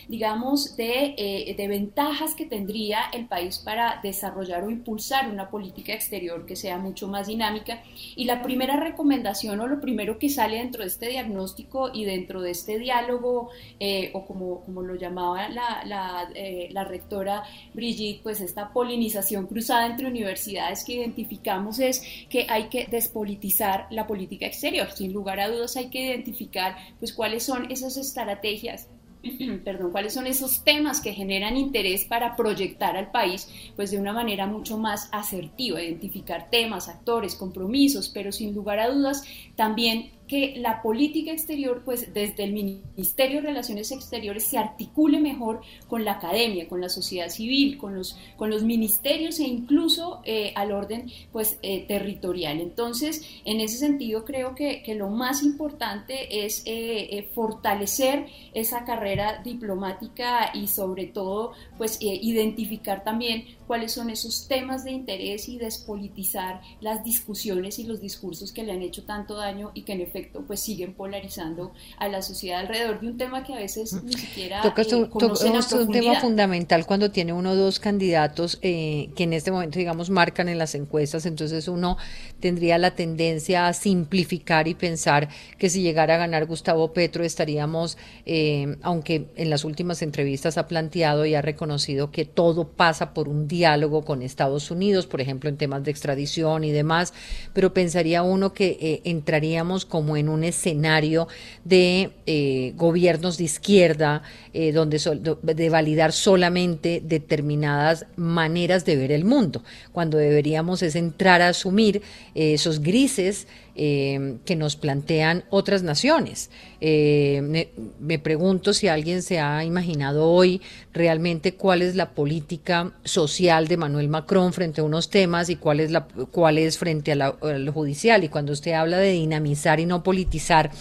[0.08, 5.94] digamos, de, eh, de, ventajas que tendría el país para desarrollar o impulsar una política
[5.94, 7.82] exterior que sea mucho más dinámica.
[8.16, 12.42] Y la primera recomendación o lo primero que sale dentro de este diagnóstico y dentro
[12.42, 18.22] de este diálogo, eh, o como, como lo llamaba la, la, eh, la rectora Brigitte,
[18.24, 24.46] pues esta polinización cruzada entre universidades que identificamos es que hay que despolitizar la política
[24.46, 24.92] exterior.
[24.92, 28.88] Sin lugar a dudas hay que identificar pues cuáles son esas estrategias
[29.64, 34.14] perdón, cuáles son esos temas que generan interés para proyectar al país, pues de una
[34.14, 39.24] manera mucho más asertiva, identificar temas, actores, compromisos, pero sin lugar a dudas
[39.56, 45.62] también que la política exterior, pues desde el Ministerio de Relaciones Exteriores se articule mejor
[45.88, 50.52] con la academia, con la sociedad civil, con los, con los ministerios e incluso eh,
[50.56, 52.60] al orden pues eh, territorial.
[52.60, 59.42] Entonces, en ese sentido creo que, que lo más importante es eh, fortalecer esa carrera
[59.44, 66.62] diplomática y sobre todo pues identificar también cuáles son esos temas de interés y despolitizar
[66.80, 70.44] las discusiones y los discursos que le han hecho tanto daño y que en efecto
[70.48, 74.62] pues siguen polarizando a la sociedad alrededor de un tema que a veces ni siquiera
[74.62, 79.34] Tocas un, eh, un tema fundamental cuando tiene uno o dos candidatos eh, que en
[79.34, 81.98] este momento digamos marcan en las encuestas, entonces uno
[82.40, 85.28] tendría la tendencia a simplificar y pensar
[85.58, 90.68] que si llegara a ganar Gustavo Petro estaríamos, eh, aunque en las últimas entrevistas ha
[90.68, 95.20] planteado y ha reconocido que todo pasa por un día diálogo con Estados Unidos, por
[95.20, 97.14] ejemplo, en temas de extradición y demás,
[97.54, 101.28] pero pensaría uno que eh, entraríamos como en un escenario
[101.66, 104.22] de eh, gobiernos de izquierda,
[104.54, 104.98] eh, donde
[105.42, 112.02] de validar solamente determinadas maneras de ver el mundo, cuando deberíamos es entrar a asumir
[112.36, 113.48] esos grises
[113.80, 116.50] eh, que nos plantean otras naciones.
[116.82, 120.64] Eh, me, pregunto si alguien se ha imaginado hoy
[120.94, 125.80] realmente cuál es la política social de Manuel Macron frente a unos temas y cuál
[125.80, 128.24] es, la, cuál es frente a, lo judicial.
[128.24, 130.72] Y cuando usted habla de dinamizar y no politizar,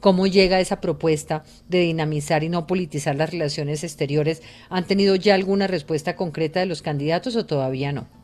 [0.00, 4.40] ¿cómo llega esa propuesta de dinamizar y no politizar las relaciones exteriores?
[4.70, 8.15] ¿Han tenido ya alguna respuesta concreta de los candidatos o todavía no?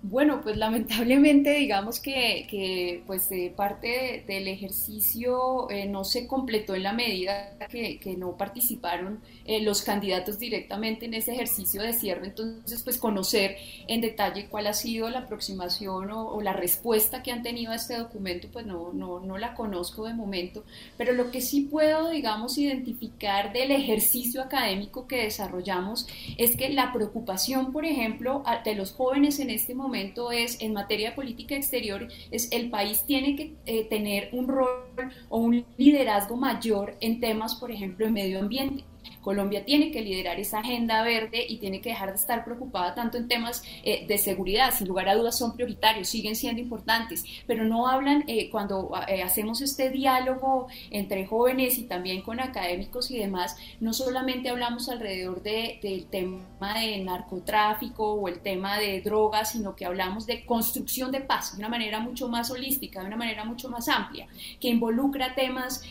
[0.00, 6.76] Bueno, pues lamentablemente digamos que, que pues eh, parte del ejercicio eh, no se completó
[6.76, 12.26] en la medida que, no participaron eh, los candidatos directamente en ese ejercicio de cierre,
[12.26, 13.56] entonces pues conocer
[13.88, 17.96] en detalle cuál ha sido la aproximación o, la respuesta que han tenido a este
[17.96, 20.64] documento, pues no, no, no la conozco de momento,
[20.96, 26.06] pero lo que sí puedo digamos identificar del ejercicio académico que desarrollamos
[26.36, 29.88] es que la preocupación, por ejemplo, de los jóvenes en este momento,
[30.32, 35.12] es, en materia de política exterior, es el país tiene que eh, tener un rol
[35.28, 38.84] o un liderazgo mayor en temas, por ejemplo, de medio ambiente.
[39.28, 43.18] Colombia tiene que liderar esa agenda verde y tiene que dejar de estar preocupada tanto
[43.18, 47.64] en temas eh, de seguridad, sin lugar a dudas son prioritarios, siguen siendo importantes, pero
[47.64, 53.18] no hablan eh, cuando eh, hacemos este diálogo entre jóvenes y también con académicos y
[53.18, 59.76] demás, no solamente hablamos alrededor del tema de narcotráfico o el tema de drogas, sino
[59.76, 63.44] que hablamos de construcción de paz de una manera mucho más holística, de una manera
[63.44, 64.26] mucho más amplia,
[64.58, 65.82] que involucra temas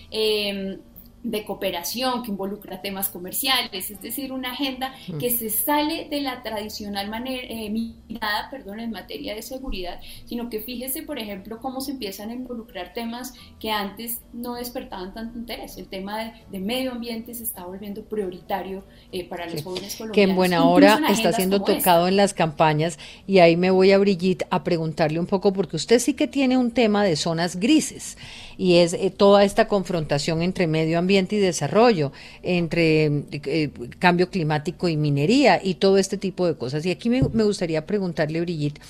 [1.30, 5.18] de cooperación que involucra temas comerciales, es decir, una agenda mm.
[5.18, 10.50] que se sale de la tradicional manera, eh, mirada perdón, en materia de seguridad, sino
[10.50, 15.38] que fíjese, por ejemplo, cómo se empiezan a involucrar temas que antes no despertaban tanto
[15.38, 15.78] interés.
[15.78, 20.16] El tema de, medio ambiente se está volviendo prioritario eh, para los jóvenes colombianos.
[20.16, 23.98] Que en buena hora está siendo tocado en las campañas y ahí me voy a
[23.98, 28.18] Brigitte a preguntarle un poco, porque usted sí que tiene un tema de zonas grises
[28.58, 34.90] y es eh, toda esta confrontación entre medio ambiente y desarrollo, entre eh, cambio climático
[34.90, 36.86] y minería y todo este tipo de cosas.
[36.86, 38.82] Y aquí me, gustaría preguntarle, Brigitte,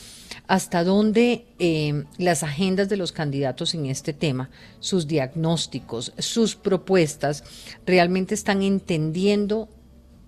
[0.48, 4.50] hasta dónde eh, las agendas de los candidatos en este tema,
[4.80, 7.44] sus diagnósticos, sus propuestas,
[7.86, 9.68] realmente están entendiendo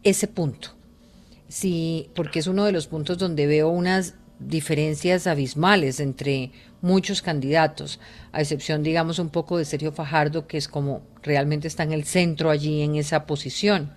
[0.04, 0.76] ese punto.
[1.48, 8.00] Sí, porque es uno de los puntos donde veo unas diferencias abismales entre muchos candidatos,
[8.32, 12.06] a excepción, digamos, un poco de Sergio Fajardo, que es como realmente está en el
[12.06, 13.92] centro allí en esa posición.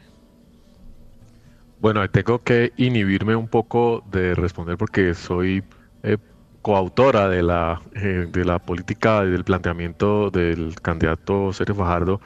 [1.81, 5.64] Bueno, tengo que inhibirme un poco de responder porque soy
[6.02, 6.16] eh,
[6.62, 12.20] coautora de la, eh, de la política y del planteamiento del candidato Sergio Fajardo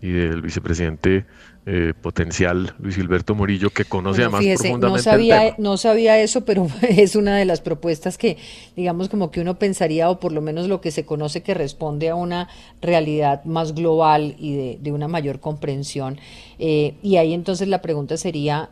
[0.00, 1.24] y del vicepresidente
[1.68, 6.68] eh, potencial Luis Gilberto Murillo, que conoce además profundamente no sabía, No sabía eso, pero
[6.88, 8.36] es una de las propuestas que,
[8.76, 12.08] digamos, como que uno pensaría, o por lo menos lo que se conoce que responde
[12.08, 12.48] a una
[12.80, 16.20] realidad más global y de, una mayor comprensión.
[16.60, 18.70] Eh, y ahí entonces la pregunta sería,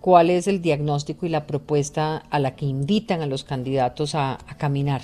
[0.00, 4.38] ¿cuál es el diagnóstico y la propuesta a la que invitan a los candidatos a,
[4.46, 5.02] a caminar?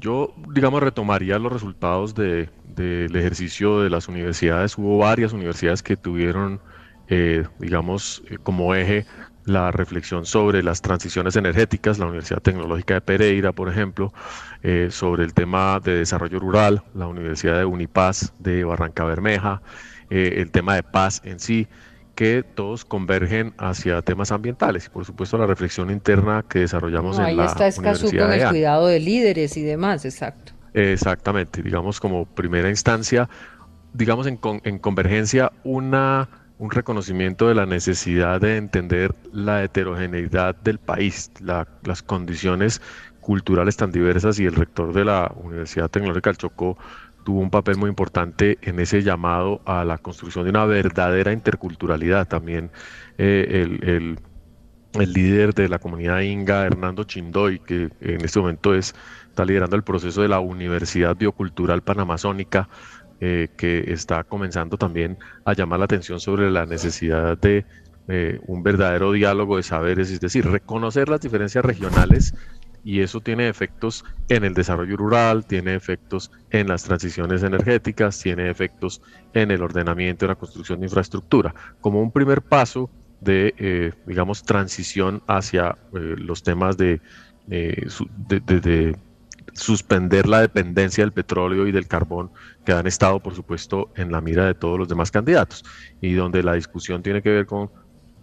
[0.00, 4.76] Yo, digamos, retomaría los resultados de, del ejercicio de las universidades.
[4.78, 6.60] Hubo varias universidades que tuvieron,
[7.08, 9.06] eh, digamos, eh, como eje
[9.44, 14.12] la reflexión sobre las transiciones energéticas, la Universidad Tecnológica de Pereira, por ejemplo,
[14.62, 19.62] eh, sobre el tema de desarrollo rural, la Universidad de Unipaz de Barranca Bermeja,
[20.10, 21.66] el tema de paz en sí,
[22.16, 27.36] que todos convergen hacia temas ambientales y por supuesto la reflexión interna que desarrollamos en
[27.36, 30.52] la está Escazú con el cuidado de líderes y demás, exacto.
[30.72, 33.28] Exactamente, digamos como primera instancia,
[33.92, 40.78] digamos en, en convergencia una, un reconocimiento de la necesidad de entender la heterogeneidad del
[40.78, 42.80] país, las condiciones
[43.20, 46.78] culturales tan diversas y el rector de la Universidad Tecnológica del Chocó
[47.26, 52.28] tuvo un papel muy importante en ese llamado a la construcción de una verdadera interculturalidad.
[52.28, 52.70] También
[53.18, 54.20] eh, el,
[54.94, 58.94] el, líder de la comunidad inga, Hernando Chindoy, que en este momento es
[59.28, 62.68] está liderando el proceso de la Universidad Biocultural Panamazónica,
[63.20, 67.66] eh, que está comenzando también a llamar la atención sobre la necesidad de
[68.06, 72.34] eh, un verdadero diálogo de saberes, es decir, reconocer las diferencias regionales
[72.86, 78.48] y eso tiene efectos en el desarrollo rural, tiene efectos en las transiciones energéticas, tiene
[78.48, 79.02] efectos
[79.34, 82.88] en el ordenamiento y la construcción de infraestructura, como un primer paso
[83.20, 87.00] de, eh, digamos, transición hacia los temas de,
[87.48, 88.96] de,
[89.52, 92.30] suspender la dependencia del petróleo y del carbón
[92.64, 95.64] que han estado, por supuesto, en la mira de todos los demás candidatos
[96.00, 97.68] y donde la discusión tiene que ver con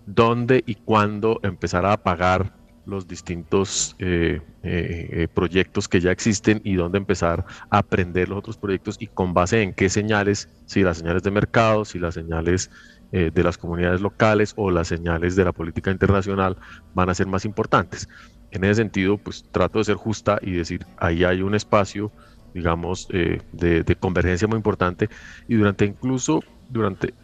[0.05, 6.61] dónde y cuándo empezar a apagar los distintos eh, eh, eh, proyectos que ya existen
[6.63, 10.83] y dónde empezar a aprender los otros proyectos y con base en qué señales, si
[10.83, 12.69] las señales de mercado, si las señales
[13.11, 16.57] de las comunidades locales o las señales de la política internacional
[16.95, 18.09] van a ser más importantes.
[18.53, 22.11] En ese sentido, pues trato de ser justa y decir, ahí hay un espacio,
[22.53, 25.09] digamos, eh, de, convergencia muy importante
[25.47, 27.15] y durante incluso, durante,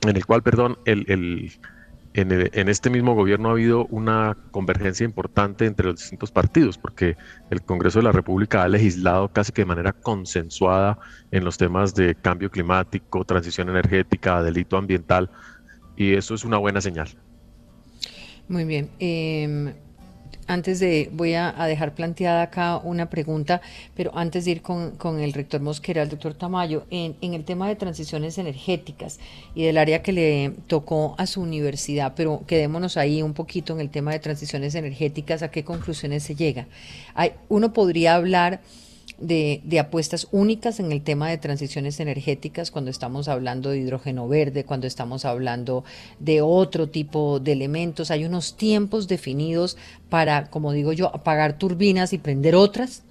[0.00, 1.52] en el cual, perdón, el, el,
[2.20, 7.16] en, este mismo gobierno ha habido una convergencia importante entre los distintos partidos, porque
[7.50, 10.98] el Congreso de la República ha legislado casi que de manera consensuada
[11.30, 15.30] en los temas de cambio climático, transición energética, delito ambiental,
[15.96, 17.08] y eso es una buena señal.
[18.48, 18.90] Muy bien.
[18.98, 19.74] Em,
[20.48, 23.60] antes de, voy a, dejar planteada acá una pregunta,
[23.94, 27.68] pero antes de ir con, el rector Mosquera, el doctor Tamayo, en, en, el tema
[27.68, 29.20] de transiciones energéticas
[29.54, 33.80] y del área que le tocó a su universidad, pero quedémonos ahí un poquito en
[33.80, 36.66] el tema de transiciones energéticas, ¿a qué conclusiones se llega?
[37.14, 38.60] Hay, uno podría hablar
[39.18, 44.64] de, apuestas únicas en el tema de transiciones energéticas cuando estamos hablando de hidrógeno verde,
[44.64, 45.84] cuando estamos hablando
[46.18, 48.10] de otro tipo de elementos.
[48.10, 49.76] Hay unos tiempos definidos
[50.08, 53.02] para, como digo yo, apagar turbinas y prender otras,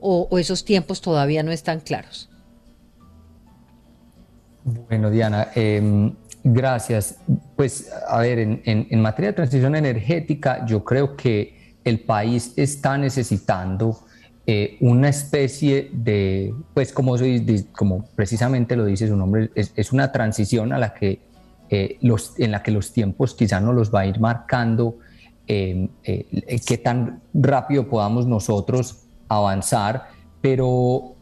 [0.00, 2.28] o, esos tiempos todavía no están claros.
[4.88, 6.12] Bueno, Diana, em,
[6.44, 7.18] gracias.
[7.56, 12.98] Pues, a ver, en, en materia de transición energética, yo creo que el país está
[12.98, 14.05] necesitando
[14.48, 17.16] eh, una especie de, pues como,
[18.14, 21.20] precisamente lo dice su nombre, es, una transición a la que,
[21.68, 24.98] eh, los, en la que los tiempos quizá no los va a ir marcando
[25.48, 31.16] em, eh, qué tan rápido podamos nosotros avanzar, pero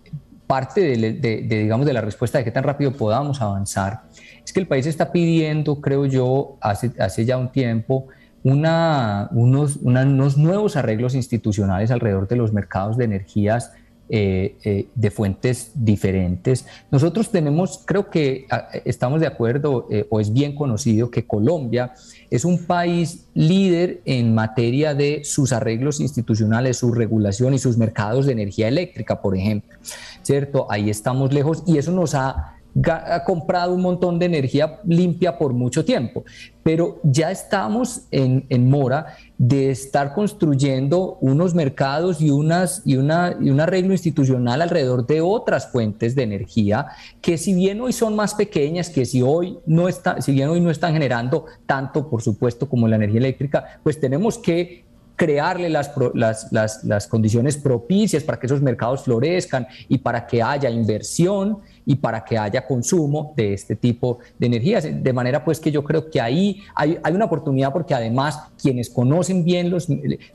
[0.47, 4.03] parte de, digamos, de la respuesta de qué tan rápido podamos avanzar
[4.45, 8.09] es que el país está pidiendo, creo yo, hace, hace ya un tiempo,
[8.45, 13.72] una, unos, unos, nuevos arreglos institucionales alrededor de los mercados de energías
[14.11, 16.66] eh, eh, de fuentes diferentes.
[16.90, 21.95] Nosotros tenemos, creo que ah, estamos de acuerdo, eh, o es bien conocido, que Colombia
[22.30, 28.26] es un país líder en materia de sus arreglos institucionales, su regulación y sus mercados
[28.26, 29.78] de energía eléctrica, por ejemplo.
[30.22, 30.66] ¿Cierto?
[30.68, 35.53] Ahí estamos lejos y eso nos ha ha comprado un montón de energía limpia por
[35.53, 36.25] mucho tiempo,
[36.62, 43.51] pero ya estamos en, mora de estar construyendo unos mercados y, unas, y, una, y
[43.51, 46.87] un arreglo institucional alrededor de otras fuentes de energía
[47.20, 50.61] que si bien hoy son más pequeñas, que si hoy no está, si bien hoy
[50.61, 54.85] no están generando tanto, por supuesto, como la energía eléctrica, pues tenemos que
[55.17, 60.43] crearle las, las, las, las condiciones propicias para que esos mercados florezcan y para que
[60.43, 64.85] haya inversión y para que haya consumo de este tipo de energías.
[64.91, 68.91] De manera pues que yo creo que ahí hay, hay una oportunidad porque además quienes
[68.91, 69.89] conocen bien los,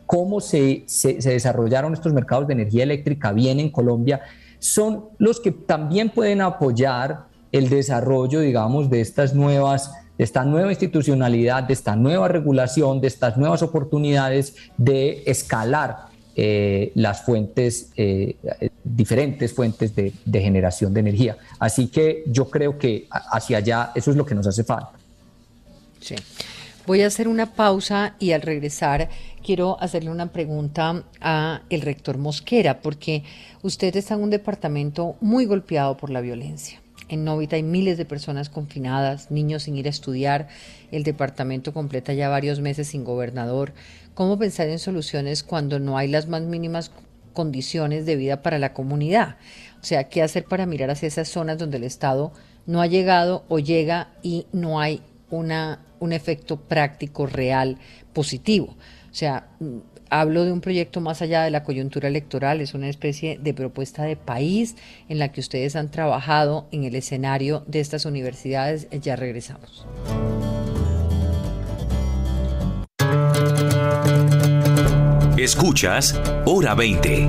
[0.06, 4.22] cómo se, se, desarrollaron estos mercados de energía eléctrica bien en Colombia,
[4.60, 10.70] son los que también pueden apoyar el desarrollo, digamos, de estas nuevas de esta nueva
[10.70, 18.36] institucionalidad, de esta nueva regulación, de estas nuevas oportunidades de escalar eh, las fuentes, eh,
[18.84, 20.12] diferentes fuentes de,
[20.42, 21.38] generación de energía.
[21.58, 24.92] Así que yo creo que hacia allá eso es lo que nos hace falta.
[26.02, 26.16] Sí.
[26.86, 29.08] Voy a hacer una pausa y al regresar
[29.42, 33.24] quiero hacerle una pregunta a el rector Mosquera, porque
[33.62, 36.82] usted está en un departamento muy golpeado por la violencia.
[37.10, 40.48] En Novita hay miles de personas confinadas, niños sin ir a estudiar.
[40.92, 43.74] El departamento completa ya varios meses sin gobernador.
[44.14, 46.92] ¿Cómo pensar en soluciones cuando no hay las más mínimas
[47.34, 49.38] condiciones de vida para la comunidad?
[49.82, 52.32] O sea, ¿qué hacer para mirar hacia esas zonas donde el Estado
[52.68, 55.02] no ha llegado o llega y no hay
[55.32, 57.80] una, un efecto práctico, real,
[58.14, 58.76] positivo?
[59.12, 59.48] O sea,
[60.10, 64.04] hablo de un proyecto más allá de la coyuntura electoral, es una especie de propuesta
[64.04, 64.76] de país
[65.08, 68.88] en la que ustedes han trabajado en el escenario de estas universidades.
[68.92, 69.86] Ya regresamos.
[75.38, 77.28] Escuchas Hora 20.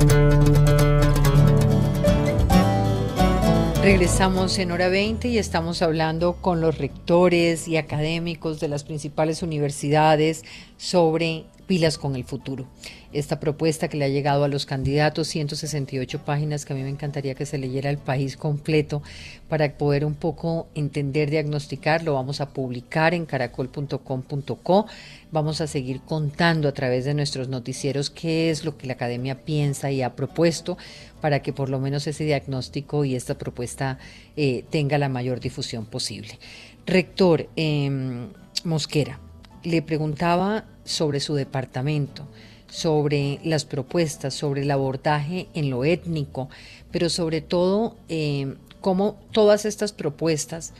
[3.82, 9.42] Regresamos en hora 20 y estamos hablando con los rectores y académicos de las principales
[9.42, 10.42] universidades
[10.76, 12.66] sobre pilas con el futuro
[13.12, 16.88] esta propuesta que le ha llegado a los candidatos, 168 páginas que a mí me
[16.88, 19.02] encantaría que se leyera el país completo
[19.48, 24.86] para poder un poco entender, diagnosticar, lo vamos a publicar en caracol.com.co,
[25.32, 29.44] vamos a seguir contando a través de nuestros noticieros qué es lo que la academia
[29.44, 30.78] piensa y ha propuesto
[31.20, 33.98] para que por lo menos ese diagnóstico y esta propuesta
[34.36, 36.38] eh, tenga la mayor difusión posible.
[36.86, 38.28] Rector em,
[38.64, 39.20] Mosquera,
[39.64, 42.26] le preguntaba sobre su departamento
[42.70, 46.49] sobre las propuestas, sobre el abordaje en lo étnico,
[46.91, 50.72] pero sobre todo eh, cómo todas estas propuestas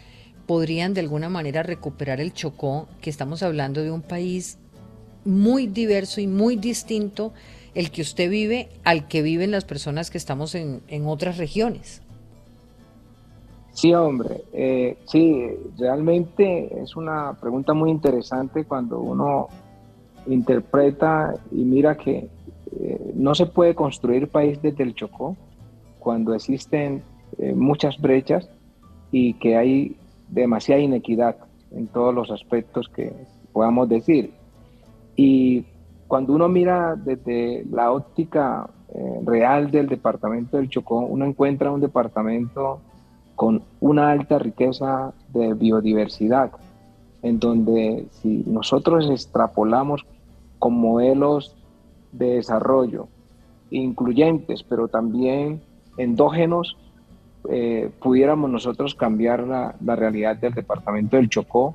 [0.47, 4.59] podrían de alguna manera recuperar el Chocó, que estamos hablando de un país
[5.25, 7.33] muy diverso y muy distinto
[7.75, 12.03] el que usted vive al que viven las personas que estamos en, otras regiones.
[13.73, 15.47] Sí, hombre, eh, sí,
[15.79, 19.49] realmente es una pregunta muy interesante cuando uno
[20.27, 22.29] interpreta y mira que
[22.79, 25.37] eh, no se puede construir país desde el Chocó
[25.99, 27.03] cuando existen
[27.39, 28.49] eh, muchas brechas
[29.13, 29.97] y que hay
[30.29, 31.37] demasiada inequidad
[31.73, 33.13] en todos los aspectos que
[33.53, 34.33] podamos decir.
[35.17, 35.65] Y
[36.09, 41.81] cuando uno mira desde la óptica eh, real del departamento del Chocó, uno encuentra un
[41.81, 42.81] departamento
[43.37, 46.51] con una alta riqueza de biodiversidad,
[47.23, 50.05] en donde si nosotros extrapolamos
[50.59, 51.57] con modelos
[52.13, 53.09] de desarrollo
[53.71, 55.61] incluyentes, pero también
[55.97, 56.77] endógenos,
[57.49, 61.75] eh, pudiéramos nosotros cambiar la, realidad del departamento del Chocó,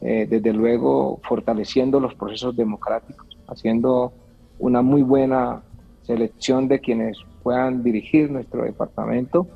[0.00, 4.12] eh, desde luego fortaleciendo los procesos democráticos, haciendo
[4.58, 5.62] una muy buena
[6.02, 9.46] selección de quienes puedan dirigir nuestro departamento,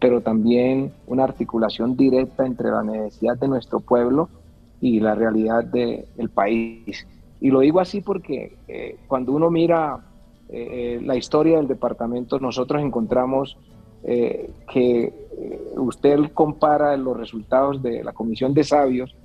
[0.00, 4.28] pero también una articulación directa entre la necesidad de nuestro pueblo
[4.84, 7.06] y la realidad del país.
[7.40, 10.04] Y lo digo así porque eh, cuando uno mira
[10.50, 13.56] eh, la historia del departamento, nosotros encontramos
[14.02, 15.10] eh, que
[15.76, 19.16] usted compara los resultados de la Comisión de Sabios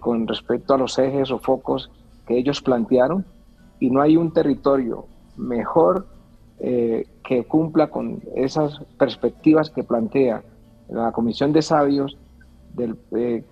[0.00, 1.90] con respecto a los ejes o focos
[2.28, 3.24] que ellos plantearon
[3.80, 5.06] y no hay un territorio
[5.36, 6.06] mejor
[6.60, 10.44] que cumpla con esas perspectivas que plantea
[10.88, 12.16] la Comisión de Sabios
[12.74, 12.96] del,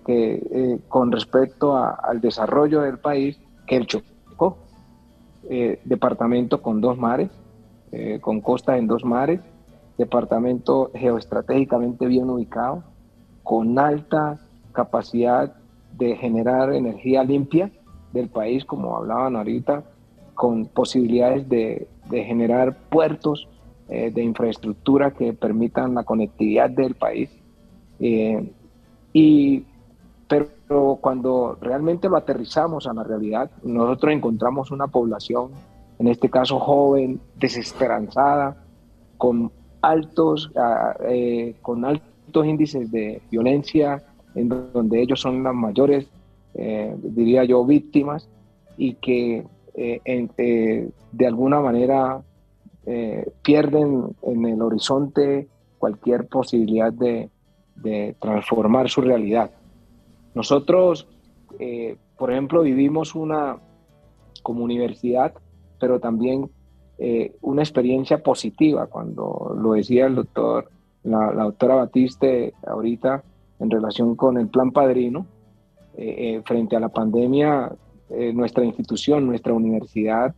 [0.05, 4.57] que, con respecto al desarrollo del país que el Chocó,
[5.49, 7.29] eh, departamento con dos mares,
[7.91, 9.39] eh, con costas en dos mares,
[9.97, 12.83] departamento geoestratégicamente bien ubicado,
[13.43, 14.39] con alta
[14.71, 15.53] capacidad
[15.97, 17.71] de generar energía limpia
[18.11, 19.83] del país, como hablaban ahorita,
[20.33, 23.47] con posibilidades de, generar puertos
[23.89, 27.29] eh, de infraestructura que permitan la conectividad del país.
[29.13, 29.65] Y
[30.27, 35.51] pero cuando realmente lo aterrizamos a la realidad, nosotros encontramos una población,
[35.99, 38.57] en este caso joven, desesperanzada,
[39.17, 39.51] con
[39.81, 44.01] altos, ah, eh, con altos índices de violencia,
[44.33, 46.07] en donde ellos son las mayores,
[46.55, 48.27] eh, diría yo, víctimas,
[48.75, 49.45] y que
[49.75, 52.21] eh, de alguna manera
[53.43, 55.47] pierden en el horizonte
[55.77, 57.29] cualquier posibilidad de
[58.19, 59.51] transformar su realidad.
[60.33, 61.07] Nosotros,
[61.59, 63.57] eh, por ejemplo, vivimos una
[64.41, 65.33] como universidad,
[65.79, 66.49] pero también
[66.97, 70.69] eh, una experiencia positiva, cuando lo decía el doctor,
[71.03, 73.23] la, doctora Batiste ahorita
[73.59, 75.25] en relación con el plan padrino,
[75.95, 77.71] eh, frente a la pandemia,
[78.33, 80.35] nuestra institución, nuestra universidad,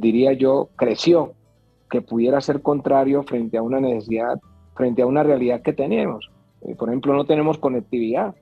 [0.00, 1.34] diría yo, creció,
[1.88, 4.40] que pudiera ser contrario frente a una necesidad,
[4.74, 6.28] frente a una realidad que tenemos.
[6.76, 8.34] Por ejemplo, no tenemos conectividad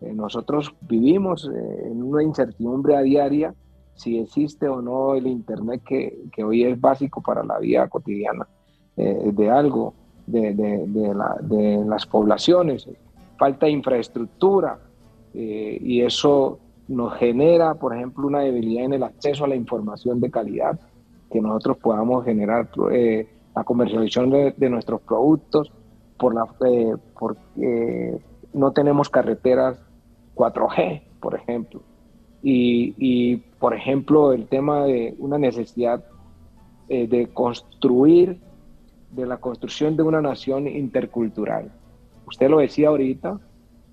[0.00, 3.54] eh, nosotros vivimos eh, en una incertidumbre a diaria
[3.94, 8.46] si existe o no el Internet que, que hoy es básico para la vida cotidiana
[8.96, 9.94] eh, de algo,
[10.26, 12.86] de, de, la, de, las poblaciones.
[13.38, 14.78] Falta infraestructura
[15.32, 20.30] y eso nos genera, por ejemplo, una debilidad en el acceso a la información de
[20.30, 20.80] calidad,
[21.30, 22.70] que nosotros podamos generar
[23.54, 25.70] la comercialización de, nuestros productos,
[26.18, 26.46] por la,
[27.18, 28.18] porque
[28.52, 29.78] no tenemos carreteras
[30.34, 31.80] 4G, por ejemplo.
[32.42, 36.04] Y, por ejemplo, el tema de una necesidad
[36.88, 38.38] eh, de construir,
[39.10, 41.72] de la construcción de una nación intercultural.
[42.26, 43.40] Usted lo decía ahorita,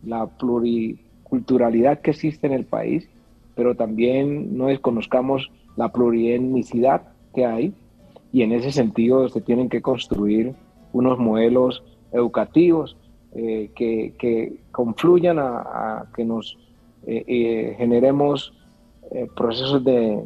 [0.03, 3.09] la pluriculturalidad que existe en el país,
[3.55, 7.73] pero también no desconozcamos la plurietnicidad que hay
[8.31, 10.55] y en ese sentido se tienen que construir
[10.91, 11.83] unos modelos
[12.13, 12.95] educativos
[13.35, 16.57] eh, que, confluyan a, que nos
[17.05, 18.53] eh, eh, generemos
[19.35, 20.23] procesos de,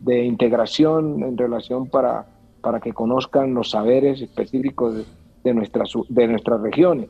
[0.00, 2.26] de, integración en relación para,
[2.60, 5.06] para que conozcan los saberes específicos
[5.42, 7.08] de, nuestras, de nuestras regiones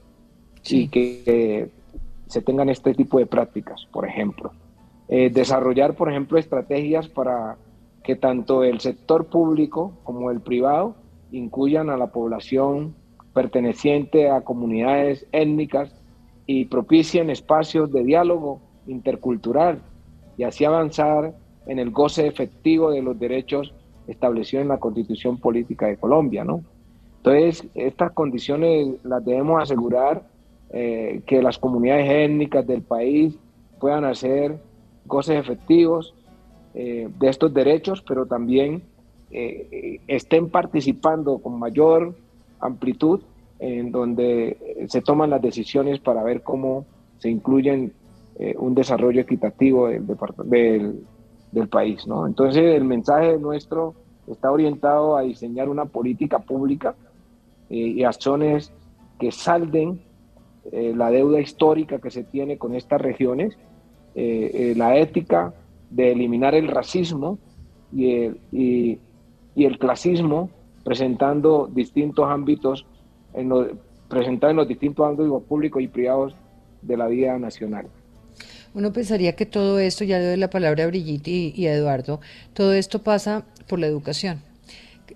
[0.69, 1.71] y que
[2.27, 4.51] se tengan este tipo de prácticas, por ejemplo.
[5.09, 7.57] desarrollar, por ejemplo, estrategias para
[8.03, 10.97] que tanto el sector público como el privado
[11.31, 12.95] incluyan a la población
[13.37, 15.95] perteneciente a comunidades étnicas
[16.47, 19.83] y propicien espacios de diálogo intercultural
[20.39, 21.35] y así avanzar
[21.67, 23.75] en el goce efectivo de los derechos
[24.07, 26.63] establecidos en la Constitución Política de Colombia, ¿no?
[27.19, 30.23] Entonces, estas condiciones las debemos asegurar
[30.71, 33.37] eh, que las comunidades étnicas del país
[33.79, 34.59] puedan hacer
[35.05, 36.15] goces efectivos
[36.73, 38.83] eh, de estos derechos, pero también
[39.31, 42.15] eh, estén participando con mayor
[42.61, 43.21] amplitud
[43.59, 46.85] en donde se toman las decisiones para ver cómo
[47.19, 47.93] se incluyen
[48.39, 52.07] eh, un desarrollo equitativo del, país.
[52.07, 52.27] ¿no?
[52.27, 53.95] Entonces el mensaje nuestro
[54.27, 56.95] está orientado a diseñar una política pública
[57.71, 58.73] eh, y acciones
[59.19, 60.03] que salden
[60.71, 63.57] eh, la deuda histórica que se tiene con estas regiones,
[64.15, 65.53] la ética
[65.91, 67.39] de eliminar el racismo
[67.93, 68.99] y el, y,
[69.57, 70.49] el clasismo
[70.87, 72.87] presentando distintos ámbitos,
[73.35, 73.51] en
[74.09, 76.33] presentando en los distintos ámbitos públicos y privados
[76.81, 77.89] de la vida nacional.
[78.73, 81.27] Uno pensaría que todo esto, ya le doy la palabra a Brigitte
[81.57, 82.21] y, a Eduardo,
[82.55, 84.43] todo esto pasa por la educación.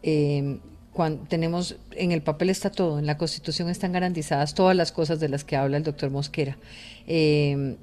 [0.03, 0.59] Eh,
[0.93, 5.21] cuando tenemos en el papel está todo, en la Constitución están garantizadas todas las cosas
[5.21, 6.59] de las que habla el doctor Mosquera.
[7.07, 7.77] Eh,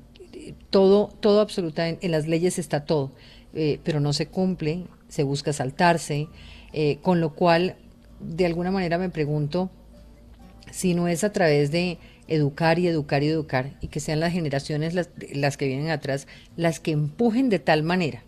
[0.70, 3.14] todo, todo absolutamente, en las leyes está todo,
[3.54, 6.28] eh, pero no se cumple, se busca saltarse,
[6.74, 7.76] eh, con lo cual,
[8.20, 9.70] de alguna manera me pregunto
[10.72, 11.98] si no es a través de
[12.28, 16.28] educar y educar y educar, y que sean las generaciones las, las que vienen atrás
[16.58, 18.24] las que empujen de tal manera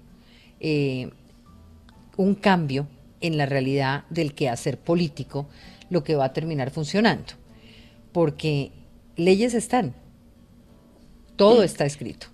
[2.19, 2.87] un cambio
[3.21, 5.47] en la realidad del quehacer político
[5.89, 7.33] lo que va a terminar funcionando.
[8.11, 8.71] Porque
[9.15, 9.93] leyes están,
[11.35, 12.27] todo está escrito,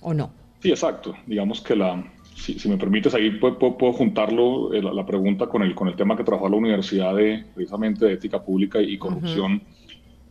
[0.00, 0.32] ¿o no?
[0.62, 1.14] Sí, exacto.
[1.26, 2.04] Digamos que la,
[2.42, 6.24] si, me permites, ahí puedo, juntarlo, eh, la, pregunta con el, con el tema que
[6.24, 9.62] trabajó la Universidad de, precisamente de Ética Pública y Corrupción.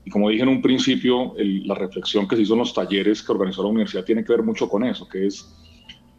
[0.03, 3.31] Y como dije en un principio, la reflexión que se hizo en los talleres que
[3.31, 5.57] organizó la universidad tiene que ver mucho con eso, que es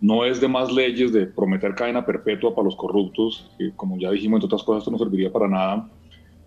[0.01, 4.11] no es de más leyes de prometer cadena perpetua para los corruptos, que como ya
[4.11, 5.89] dijimos, entre otras cosas, esto no serviría para nada,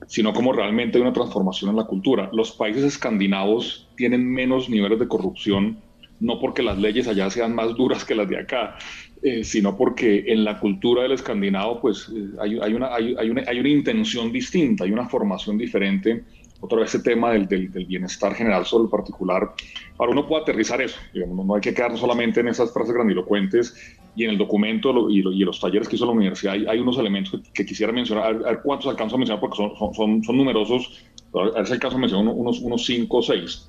[0.07, 2.29] sino como realmente hay una transformación en la cultura.
[2.33, 5.77] Los países escandinavos tienen menos niveles de corrupción,
[6.19, 8.77] no porque las leyes allá sean más duras que las de acá,
[9.22, 13.43] eh, sino porque en la cultura del escandinavo pues eh, hay, hay, una, hay, una,
[13.47, 16.24] hay una intención distinta, hay una formación diferente
[16.59, 19.51] otra vez ese tema del, del, bienestar general sobre el particular,
[19.97, 23.76] para uno puede aterrizar eso, digamos, no hay que quedarnos solamente en esas frases grandilocuentes
[24.16, 26.97] y en el documento y, y los talleres que hizo la universidad hay, hay unos
[26.97, 31.05] elementos que, quisiera mencionar, a ver, cuántos alcanzo a mencionar porque son, son, son, numerosos,
[31.34, 33.68] a ver si alcanzo a mencionar unos, unos cinco o seis.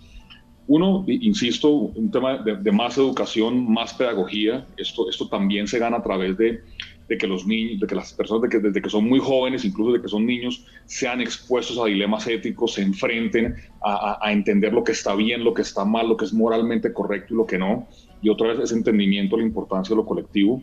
[0.68, 4.66] Uno, insisto, un tema de, de, más educación, más pedagogía.
[4.76, 6.60] Esto, esto también se gana a través de
[7.08, 9.64] de que los niños, de que las personas de que, desde que son muy jóvenes,
[9.64, 14.72] incluso de que son niños, sean expuestos a dilemas éticos, se enfrenten a, a, entender
[14.72, 17.46] lo que está bien, lo que está mal, lo que es moralmente correcto y lo
[17.46, 17.86] que no.
[18.22, 20.62] Y otra vez ese entendimiento de la importancia de lo colectivo.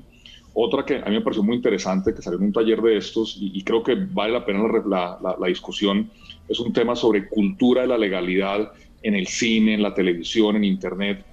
[0.55, 3.37] Otra que a mí me pareció muy interesante, que salió en un taller de estos,
[3.39, 6.11] y, creo que vale la pena la, la, la, discusión,
[6.47, 8.71] es un tema sobre cultura de la legalidad
[9.03, 11.25] en el cine, en la televisión, en Internet.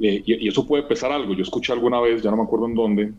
[0.00, 1.34] Eh, y, y, eso puede pesar algo.
[1.34, 3.12] Yo escuché alguna vez, ya no me acuerdo en dónde,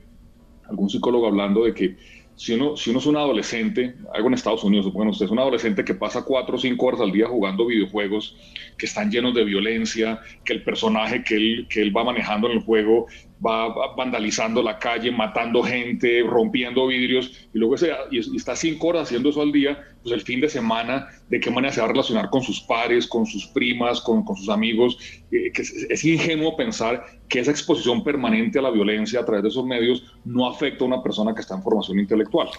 [0.67, 1.95] algún psicólogo hablando de que
[2.35, 5.85] si uno, si uno es un adolescente, algo en Estados Unidos, supongan ustedes, un adolescente
[5.85, 8.35] que pasa cuatro o cinco horas al día jugando videojuegos
[8.77, 12.57] que están llenos de violencia, que el personaje que él, que él va manejando en
[12.57, 13.05] el juego
[13.45, 19.03] va vandalizando la calle, matando gente, rompiendo vidrios, y luego se, y, está cinco horas
[19.03, 21.91] haciendo eso al día, pues el fin de semana, ¿de qué manera se va a
[21.91, 24.97] relacionar con sus pares, con sus primas, con, con sus amigos?
[25.31, 29.49] Eh, que es, ingenuo pensar que esa exposición permanente a la violencia a través de
[29.49, 32.49] esos medios no afecta a una persona que está en formación intelectual.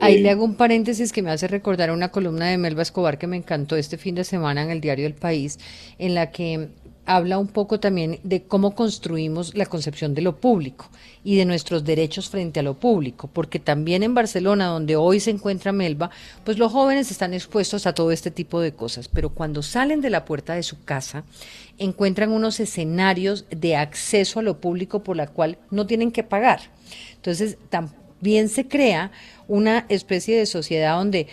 [0.00, 3.18] Ahí le eh, hago un paréntesis que me hace recordar una columna de Melba Escobar
[3.18, 5.58] que me encantó este fin de semana en el diario El País,
[5.98, 6.68] en la que
[7.10, 10.88] habla un poco también de cómo construimos la concepción de lo público
[11.24, 15.30] y de nuestros derechos frente a lo público, porque también en Barcelona, donde hoy se
[15.30, 16.10] encuentra Melba,
[16.44, 20.10] pues los jóvenes están expuestos a todo este tipo de cosas, pero cuando salen de
[20.10, 21.24] la puerta de su casa,
[21.78, 26.60] encuentran unos escenarios de acceso a lo público por la cual no tienen que pagar.
[27.16, 29.10] Entonces, también se crea
[29.48, 31.26] una especie de sociedad donde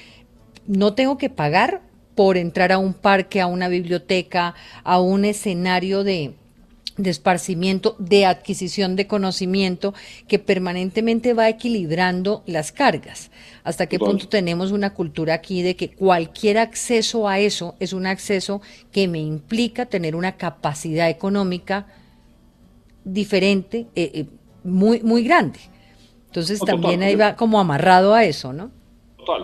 [0.66, 1.82] no tengo que pagar
[2.18, 6.34] por entrar a un parque, a una biblioteca, a un escenario de,
[6.98, 9.94] esparcimiento, de adquisición de conocimiento
[10.28, 13.30] que permanentemente va equilibrando las cargas.
[13.64, 18.08] ¿Hasta qué punto tenemos una cultura aquí de que cualquier acceso a eso es un
[18.08, 21.86] acceso que me implica tener una capacidad económica
[23.06, 24.26] diferente, eh, eh,
[24.64, 25.60] muy, muy grande?
[26.26, 28.72] Entonces también ahí va como amarrado a eso, ¿no?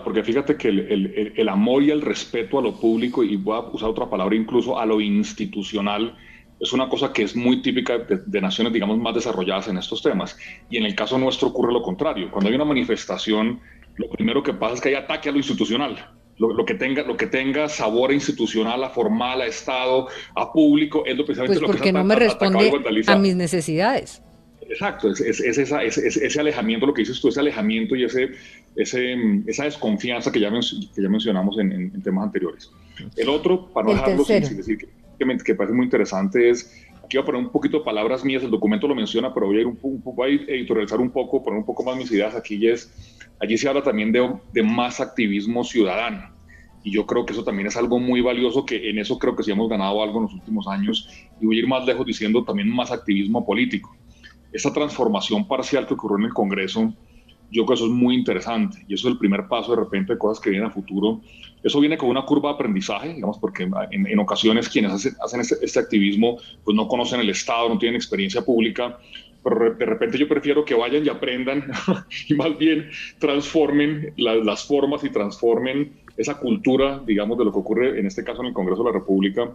[0.04, 3.90] Porque fíjate que el, amor y el respeto a lo público, y voy a usar
[3.90, 6.16] otra palabra incluso, a lo institucional,
[6.60, 10.38] es una cosa que es muy típica de, naciones, digamos, más desarrolladas en estos temas.
[10.70, 12.32] Y en el caso nuestro ocurre lo contrario.
[12.32, 13.60] Cuando hay una manifestación,
[13.96, 16.12] lo primero que pasa es que hay ataque a lo institucional.
[16.38, 21.16] Lo, que tenga, lo que tenga sabor institucional, a formal, a Estado, a público, es
[21.16, 22.72] lo precisamente pues lo que no me responde
[23.06, 24.24] a mis necesidades.
[24.70, 28.32] Exacto, es, ese alejamiento, lo que dices tú, ese alejamiento y ese,
[28.76, 32.72] esa desconfianza que ya, que ya mencionamos en, temas anteriores.
[33.16, 34.78] El otro, para no dejarlo sin, decir
[35.18, 38.44] que, me, parece muy interesante, es, aquí voy a poner un poquito de palabras mías,
[38.44, 41.60] el documento lo menciona, pero voy a ir un, poco a editorializar un poco, poner
[41.60, 42.92] un poco más mis ideas aquí, y es,
[43.40, 46.32] allí se habla también de, de más activismo ciudadano.
[46.86, 49.44] Y yo creo que eso también es algo muy valioso, que en eso creo que
[49.44, 51.08] sí hemos ganado algo en los últimos años.
[51.40, 53.96] Y voy a ir más lejos diciendo también más activismo político
[54.54, 56.94] esa transformación parcial que ocurrió en el Congreso
[57.52, 60.14] Yo creo que eso es muy interesante y eso es el primer paso de repente
[60.14, 61.22] de cosas que vienen a futuro.
[61.64, 65.56] Eso viene con una curva de aprendizaje, digamos, porque en, ocasiones quienes hacen, hacen este,
[65.62, 68.98] este, activismo pues no conocen el Estado, no tienen experiencia pública,
[69.44, 71.72] pero de repente yo prefiero que vayan y aprendan
[72.30, 72.90] y más bien
[73.20, 78.42] transformen las formas y transformen esa cultura, digamos, de lo que ocurre en este caso
[78.42, 79.52] en el Congreso de la República.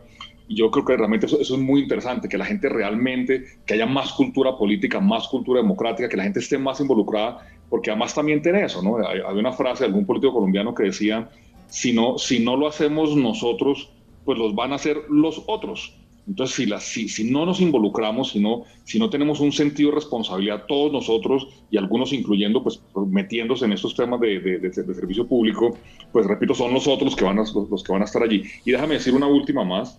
[0.49, 4.13] Yo creo que realmente eso, es muy interesante, que la gente realmente, que haya más
[4.13, 8.65] cultura política, más cultura democrática, que la gente esté más involucrada, porque además también tiene
[8.65, 8.97] eso, ¿no?
[9.07, 11.29] Hay, una frase de algún político colombiano que decía,
[11.67, 13.91] si no, si no lo hacemos nosotros,
[14.25, 15.95] pues los van a hacer los otros.
[16.27, 19.89] Entonces, si, la, si, si, no nos involucramos, si no, si no tenemos un sentido
[19.89, 25.27] de responsabilidad todos nosotros y algunos incluyendo, pues metiéndose en estos temas de, de, servicio
[25.27, 25.79] público,
[26.13, 28.43] pues repito, son nosotros que van a, los, que van a estar allí.
[28.67, 29.99] Y déjame decir una última más,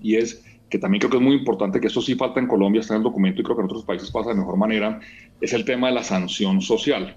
[0.00, 2.80] y es que también creo que es muy importante, que esto sí falta en Colombia,
[2.80, 5.00] está en el documento y creo que en otros países pasa de mejor manera,
[5.40, 7.16] es el tema de la sanción social.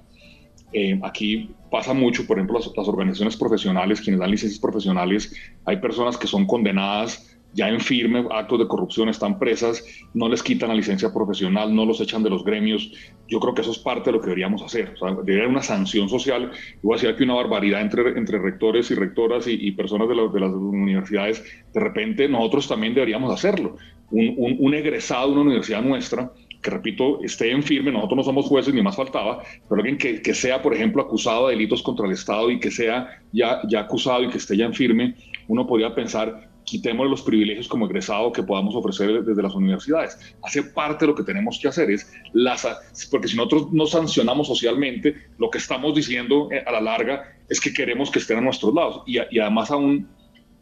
[0.73, 5.77] Eh, aquí pasa mucho, por ejemplo, las, las organizaciones profesionales, quienes dan licencias profesionales, hay
[5.77, 9.83] personas que son condenadas ya en firme actos de corrupción, están presas,
[10.13, 12.91] no les quitan la licencia profesional, no los echan de los gremios.
[13.27, 14.95] Yo creo que eso es parte de lo que deberíamos hacer.
[15.01, 16.51] O debería haber una sanción social.
[16.51, 20.15] Yo voy a decir aquí una barbaridad entre, entre rectores y rectoras y, personas de,
[20.15, 21.43] de, las universidades.
[21.73, 23.75] De repente nosotros también deberíamos hacerlo.
[24.11, 26.31] Un, un, egresado de una universidad nuestra
[26.61, 30.21] que repito, esté en firme, nosotros no somos jueces ni más faltaba, pero alguien que,
[30.21, 33.79] que, sea, por ejemplo, acusado de delitos contra el Estado y que sea ya, ya
[33.79, 35.15] acusado y que esté ya en firme,
[35.47, 40.17] uno podría pensar quitemos los privilegios como egresado que podamos ofrecer desde las universidades.
[40.43, 42.65] Hace parte de lo que tenemos que hacer es, las,
[43.09, 47.59] porque si nosotros no sancionamos socialmente, lo que estamos diciendo eh, a la larga es
[47.59, 49.03] que queremos que estén a nuestros lados.
[49.05, 50.07] Y, además a un,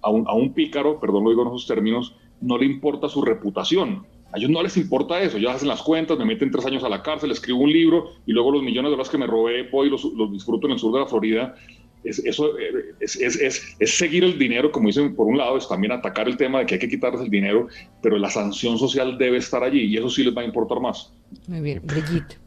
[0.02, 3.22] a un, a, un, pícaro, perdón lo digo en esos términos, no le importa su
[3.22, 4.06] reputación.
[4.32, 6.90] A ellos no les importa eso, ellos hacen las cuentas, me meten tres años a
[6.90, 9.90] la cárcel, escribo un libro y luego los millones de dólares que me robé voy
[9.90, 11.56] los, los disfruto en el sur de la Florida
[12.04, 15.68] es, eso eh, es, es, es, seguir el dinero, como dicen, por un lado, es
[15.68, 17.68] también atacar el tema de que hay que quitarles el dinero,
[18.02, 21.12] pero la sanción social debe estar allí y eso sí les va a importar más.
[21.48, 22.38] Muy bien, Brigitte.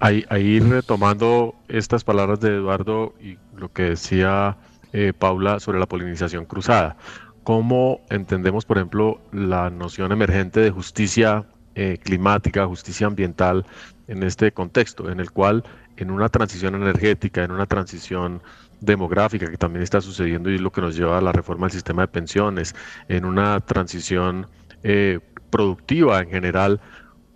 [0.00, 4.56] Ahí, ahí retomando estas palabras de Eduardo y lo que decía
[4.92, 6.96] eh, Paula sobre la polinización cruzada,
[7.44, 13.64] ¿cómo entendemos, por ejemplo, la noción emergente de justicia eh, climática, justicia ambiental
[14.08, 15.64] en este contexto, en el cual
[15.96, 18.42] en una transición energética, en una transición
[18.82, 21.72] demográfica que también está sucediendo y es lo que nos lleva a la reforma del
[21.72, 22.74] sistema de pensiones,
[23.08, 24.48] en una transición
[24.82, 25.20] eh,
[25.50, 26.80] productiva en general,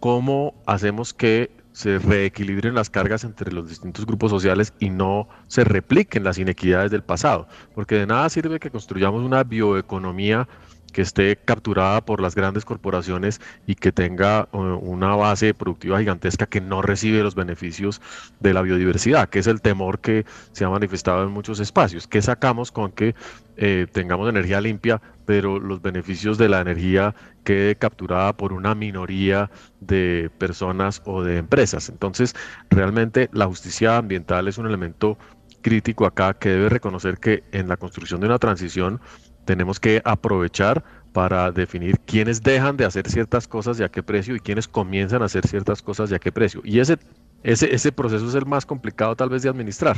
[0.01, 5.62] ¿cómo hacemos que se reequilibren las cargas entre los distintos grupos sociales y no se
[5.62, 7.47] repliquen las inequidades del pasado?
[7.74, 10.49] Porque de nada sirve que construyamos una bioeconomía
[10.97, 16.47] que esté capturada por las grandes corporaciones y que tenga uh, una base productiva gigantesca
[16.47, 18.01] que no recibe los beneficios
[18.40, 22.09] de la biodiversidad, que es el temor que se ha manifestado en muchos espacios.
[22.09, 23.14] ¿Qué sacamos con que
[23.59, 29.51] eh, tengamos energía limpia, pero los beneficios de la energía quede capturada por una minoría
[29.80, 31.90] de personas o de empresas?
[31.90, 32.34] Entonces,
[32.70, 35.18] realmente la justicia ambiental es un elemento
[35.61, 39.01] crítico acá que debe reconocer que en la construcción de una transición
[39.47, 40.84] tenemos que aprovechar
[41.14, 45.22] para definir quiénes dejan de hacer ciertas cosas y a qué precio y quiénes comienzan
[45.22, 46.61] a hacer ciertas cosas y a qué precio.
[46.62, 46.99] Y ese,
[47.42, 49.97] ese, ese proceso es el más complicado tal vez de administrar.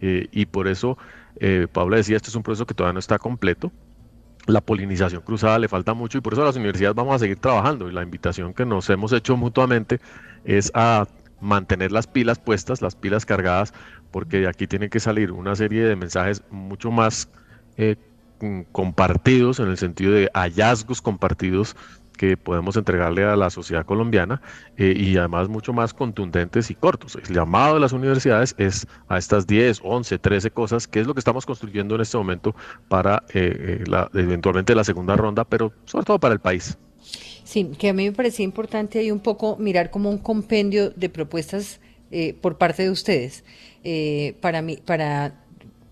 [0.00, 0.96] Eh, y por eso,
[1.36, 3.70] eh, Paula decía, este es un proceso que todavía no está completo.
[4.46, 7.90] La polinización cruzada le falta mucho y por eso las universidades vamos a seguir trabajando.
[7.90, 10.00] Y la invitación que nos hemos hecho mutuamente
[10.44, 11.06] es a
[11.40, 13.74] mantener las pilas puestas, las pilas cargadas,
[14.10, 17.28] porque de aquí tiene que salir una serie de mensajes mucho más
[17.76, 17.96] eh,
[18.72, 21.76] compartidos, en el sentido de hallazgos compartidos
[22.20, 24.42] que podemos entregarle a la sociedad colombiana
[24.76, 27.16] eh, y además mucho más contundentes y cortos.
[27.16, 31.14] El llamado de las universidades es a estas 10, 11, 13 cosas, que es lo
[31.14, 32.54] que estamos construyendo en este momento
[32.88, 36.76] para eh, eh, eventualmente la segunda ronda, pero sobre todo para el país.
[37.00, 41.08] Sí, que a mí me parecía importante ahí un poco mirar como un compendio de
[41.08, 41.80] propuestas
[42.42, 43.44] por parte de ustedes
[44.40, 45.40] para, mí, para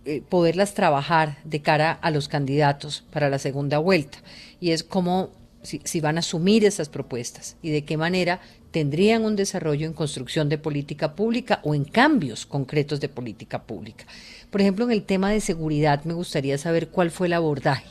[0.05, 4.19] eh, poderlas trabajar de cara a los candidatos para la segunda vuelta.
[4.61, 5.31] Y es cómo
[5.63, 8.41] si, van a asumir esas propuestas y de qué manera
[8.71, 14.05] tendrían un desarrollo en construcción de política pública o en cambios concretos de política pública.
[14.51, 17.89] Por ejemplo, en el tema de seguridad me gustaría saber cuál fue el abordaje.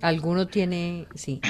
[0.00, 1.42] ¿Alguno tiene, sí?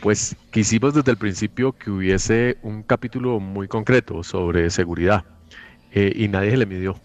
[0.00, 5.24] Pues quisimos desde el principio que hubiese un capítulo muy concreto sobre seguridad.
[5.96, 6.96] Eh, y nadie se le midió.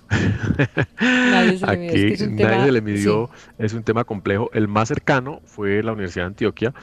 [1.00, 2.16] nadie se le midió.
[2.16, 3.30] Aquí nadie se le midió,
[3.60, 4.50] es un tema complejo.
[4.52, 6.74] El más cercano fue la Universidad de Antioquia,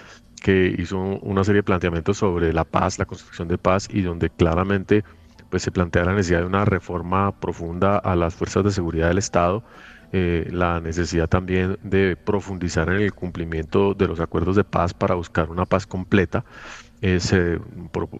[0.41, 4.31] que hizo una serie de planteamientos sobre la paz, la construcción de paz y donde
[4.31, 5.03] claramente
[5.51, 9.19] pues se plantea la necesidad de una reforma profunda a las fuerzas de seguridad del
[9.19, 9.65] Estado,
[10.13, 15.17] eh, la necesidad también de profundizar en el cumplimiento de los acuerdos de paz para
[15.17, 16.45] buscar una paz completa.
[17.03, 17.59] Eh, se,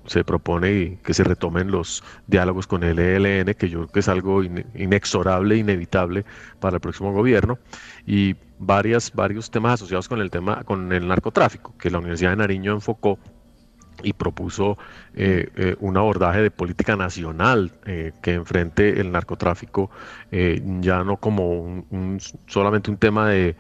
[0.05, 4.09] se, propone que se retomen los diálogos con el ELN, que yo creo que es
[4.09, 6.27] algo inexorable, inevitable
[6.61, 7.59] para el próximo gobierno,
[8.07, 12.37] y varias, varios temas asociados con el tema, con el narcotráfico, que la Universidad de
[12.37, 13.19] Nariño enfocó
[14.03, 14.79] y propuso
[15.15, 19.91] eh, eh, un abordaje de política nacional eh, que enfrente el narcotráfico
[20.31, 23.57] ya no como un, solamente un tema de,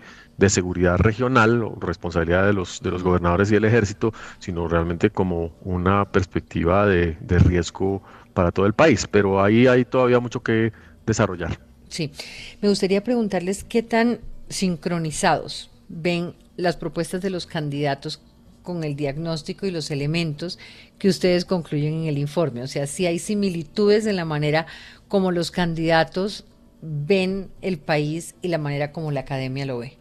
[0.48, 5.52] seguridad regional o responsabilidad de los, de los gobernadores y el ejército, sino realmente como
[5.62, 8.02] una perspectiva de, de riesgo
[8.34, 9.06] para todo el país.
[9.10, 10.72] Pero ahí hay todavía mucho que
[11.06, 11.58] desarrollar.
[11.88, 12.12] Sí,
[12.60, 18.20] me gustaría preguntarles qué tan sincronizados ven las propuestas de los candidatos
[18.62, 20.58] con el diagnóstico y los elementos
[20.98, 22.62] que ustedes concluyen en el informe.
[22.62, 24.66] O sea, si hay similitudes en la manera
[25.08, 26.44] como los candidatos
[26.82, 29.98] ven el país y la manera como la academia lo ve.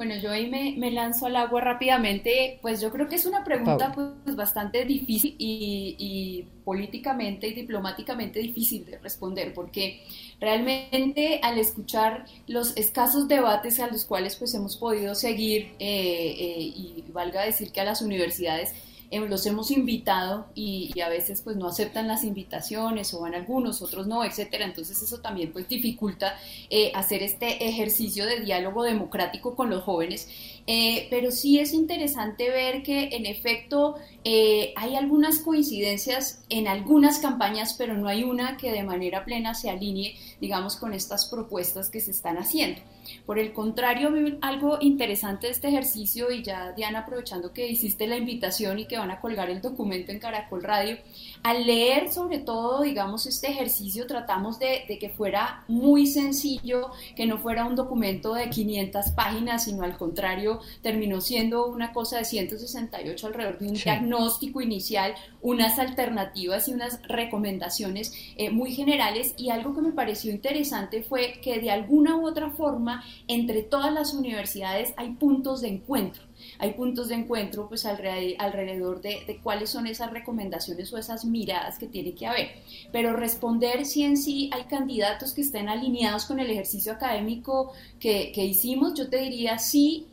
[0.00, 2.58] Bueno, yo ahí me, lanzo al agua rápidamente.
[2.62, 8.86] Pues yo creo que es una pregunta pues, bastante difícil y, políticamente y diplomáticamente difícil
[8.86, 10.02] de responder, porque
[10.40, 16.60] realmente al escuchar los escasos debates a los cuales pues hemos podido seguir, eh, eh,
[16.60, 18.72] y valga decir que a las universidades
[19.12, 23.82] Em, los hemos invitado y, a veces pues no aceptan las invitaciones o van algunos,
[23.82, 24.64] otros no, etcétera.
[24.64, 26.36] Entonces eso también pues dificulta
[26.70, 30.28] eh, hacer este ejercicio de diálogo democrático con los jóvenes.
[30.72, 37.18] Eh, pero sí es interesante ver que en efecto eh, hay algunas coincidencias en algunas
[37.18, 41.90] campañas, pero no hay una que de manera plena se alinee, digamos, con estas propuestas
[41.90, 42.82] que se están haciendo.
[43.26, 44.10] Por el contrario,
[44.40, 48.98] algo interesante de este ejercicio, y ya Diana, aprovechando que hiciste la invitación y que
[48.98, 50.98] van a colgar el documento en Caracol Radio,
[51.42, 57.38] al leer sobre todo, digamos, este ejercicio, tratamos de, que fuera muy sencillo, que no
[57.38, 63.26] fuera un documento de 500 páginas, sino al contrario, terminó siendo una cosa de 168
[63.26, 69.34] alrededor de un diagnóstico inicial, unas alternativas y unas recomendaciones eh, muy generales.
[69.36, 73.92] Y algo que me pareció interesante fue que de alguna u otra forma, entre todas
[73.92, 79.86] las universidades hay puntos de encuentro hay puntos de encuentro pues alrededor de, cuáles son
[79.86, 82.48] esas recomendaciones o esas miradas que tiene que haber.
[82.92, 88.32] Pero responder si en sí hay candidatos que estén alineados con el ejercicio académico que,
[88.32, 90.06] que hicimos, yo te diría sí,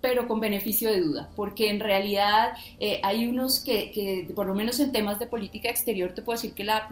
[0.00, 4.80] pero con beneficio de duda, porque en realidad eh, hay unos que, por lo menos
[4.80, 6.88] en temas de política exterior, te puedo decir que la,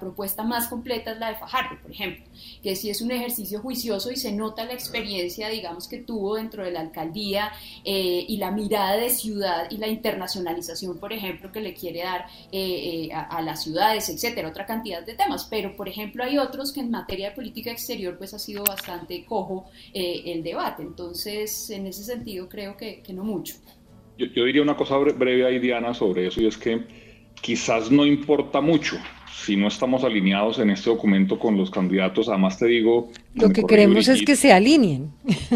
[0.00, 2.24] propuesta más completa es la de Fajardo, por ejemplo,
[2.62, 6.64] que sí es un ejercicio juicioso y se nota la experiencia, digamos, que tuvo dentro
[6.64, 7.52] de la alcaldía
[7.84, 12.26] eh, y la mirada de ciudad y la internacionalización, por ejemplo, que le quiere dar
[12.52, 15.46] eh, a, a, las ciudades, etcétera, otra cantidad de temas.
[15.50, 19.24] Pero, por ejemplo, hay otros que en materia de política exterior, pues ha sido bastante
[19.24, 20.82] cojo el debate.
[20.82, 23.54] Entonces, en ese sentido, creo que, no mucho.
[24.18, 26.82] Yo, diría una cosa breve ahí, Diana, sobre eso, y es que
[27.40, 28.98] quizás no importa mucho
[29.32, 32.28] si no estamos alineados en este documento con los candidatos.
[32.28, 33.10] Además, te digo.
[33.34, 35.10] Lo que queremos es que se alineen.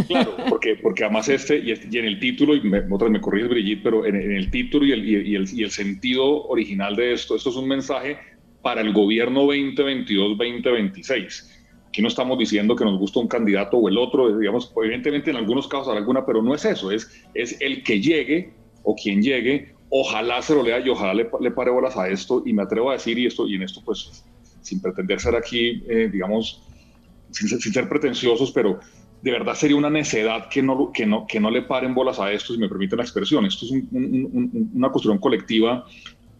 [0.08, 3.82] Claro, porque, porque además este, y, en el título, y me, otra me corriges, Brigitte,
[3.82, 7.50] pero en, el título y el, y, el, y el sentido original de esto, esto
[7.50, 8.16] es un mensaje
[8.62, 11.53] para el gobierno 2022-2026
[11.94, 15.36] Aquí no estamos diciendo que nos gusta un candidato o el otro, digamos, evidentemente en
[15.36, 19.76] algunos casos alguna, pero no es eso, es, es el que llegue o quien llegue,
[19.90, 22.90] ojalá se lo lea y ojalá le, le pare bolas a esto y me atrevo
[22.90, 24.24] a decir y esto y en esto pues
[24.60, 26.64] sin pretender ser aquí, eh, digamos,
[27.30, 28.80] sin, ser pretenciosos, pero
[29.22, 32.32] de verdad sería una necedad que no, que, no, que no le paren bolas a
[32.32, 33.46] esto, si me permiten la expresión.
[33.46, 35.86] Esto es una construcción colectiva.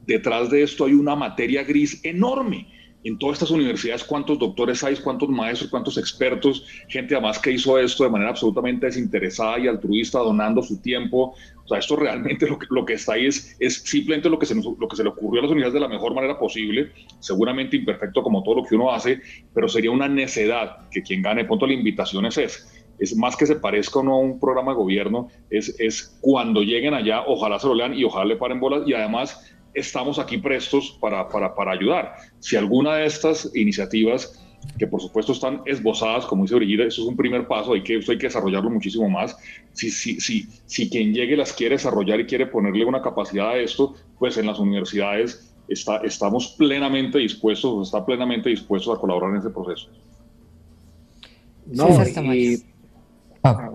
[0.05, 2.67] Detrás de esto hay una materia gris enorme
[3.05, 7.79] en todas estas universidades cuántos doctores hay, cuántos maestros, cuántos expertos, gente además que hizo
[7.79, 11.35] esto de manera absolutamente desinteresada y altruista, donando su tiempo.
[11.65, 14.47] O sea, esto realmente lo que, lo que está ahí es, es simplemente lo que,
[14.47, 16.91] se lo que se le ocurrió a las unidades de la mejor manera posible,
[17.21, 19.21] seguramente imperfecto como todo lo que uno hace,
[19.53, 23.47] pero sería una necedad que quien gane, punto la invitación es esa es más que
[23.47, 27.59] se parezca o no a un programa de gobierno, es, es cuando lleguen allá, ojalá
[27.59, 31.55] se lo lean y ojalá le paren bolas y además estamos aquí prestos para, para,
[31.55, 32.16] para ayudar.
[32.39, 34.41] Si alguna de estas iniciativas
[34.79, 37.95] que por supuesto están esbozadas, como dice Brigitte, eso es un primer paso, hay que,
[37.95, 39.37] hay que desarrollarlo muchísimo más.
[39.72, 43.57] Si, si, si, si quien llegue las quiere desarrollar y quiere ponerle una capacidad a
[43.57, 49.37] esto, pues en las universidades está, estamos plenamente dispuestos, está plenamente dispuestos a colaborar en
[49.37, 49.89] ese proceso.
[51.66, 51.89] No,
[52.35, 52.62] y,
[53.43, 53.70] ah.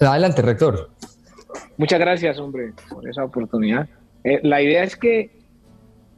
[0.00, 0.90] Adelante, rector.
[1.76, 3.88] Muchas gracias, hombre, por esa oportunidad.
[4.26, 5.30] Eh, la idea es que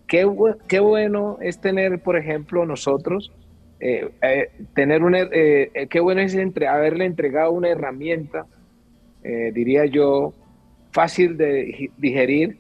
[0.06, 3.30] qué, bueno es tener, por ejemplo, nosotros,
[3.80, 8.46] eh, eh, tener una, qué bueno es entre, haberle entregado una herramienta,
[9.22, 10.32] diría yo,
[10.90, 12.56] fácil de digerir,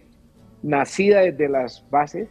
[0.62, 2.28] nacida desde las bases,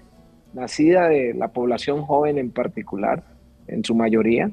[0.53, 3.23] nacida de la población joven en particular,
[3.67, 4.51] en su mayoría,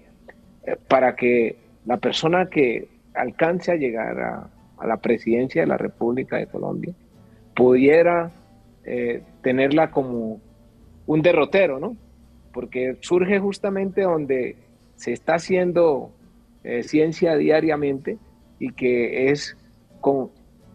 [0.89, 4.51] para que la persona que alcance a llegar a,
[4.87, 6.95] la presidencia de la República de Colombia
[7.55, 8.33] pudiera
[8.85, 10.41] eh, tenerla como
[11.07, 11.97] un derrotero, ¿no?
[12.53, 14.57] Porque surge justamente donde
[14.97, 16.11] se está haciendo
[16.62, 18.18] eh, ciencia diariamente
[18.59, 19.57] y que es
[20.01, 20.30] con,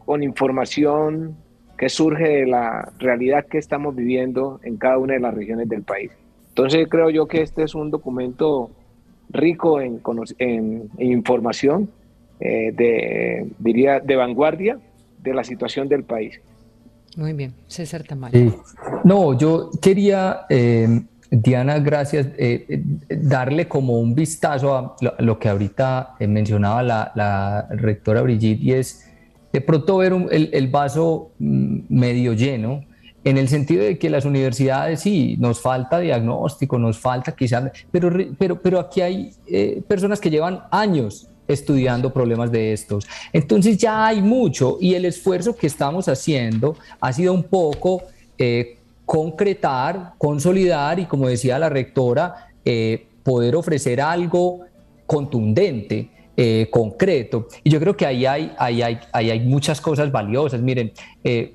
[0.05, 1.35] con información
[1.77, 5.83] que surge de la realidad que estamos viviendo en cada una de las regiones del
[5.83, 6.11] país.
[6.49, 8.69] Entonces creo yo que este es un documento
[9.29, 10.01] rico en,
[10.39, 11.89] en, información,
[12.39, 14.79] eh, de, diría, de vanguardia
[15.19, 16.41] de la situación del país.
[17.19, 18.31] Muy bien, César Tamal.
[19.03, 26.15] No, yo quería, eh, Diana, gracias, eh, darle como un vistazo a lo, que ahorita
[26.21, 29.05] mencionaba la, rectora Brigitte y es
[29.51, 32.85] de pronto ver el, el, vaso mm, medio lleno
[33.25, 38.11] en el sentido de que las universidades sí, nos falta diagnóstico, nos falta quizás, pero,
[38.37, 43.07] pero, pero aquí hay eh, personas que llevan años estudiando problemas de estos.
[43.33, 48.03] Entonces ya hay mucho y el esfuerzo que estamos haciendo ha sido un poco
[48.37, 54.61] eh, concretar, consolidar y como decía la rectora, eh, poder ofrecer algo
[55.07, 57.47] contundente eh, concreto.
[57.63, 58.81] Y yo creo que ahí hay, hay,
[59.11, 60.61] hay muchas cosas valiosas.
[60.61, 60.93] Miren,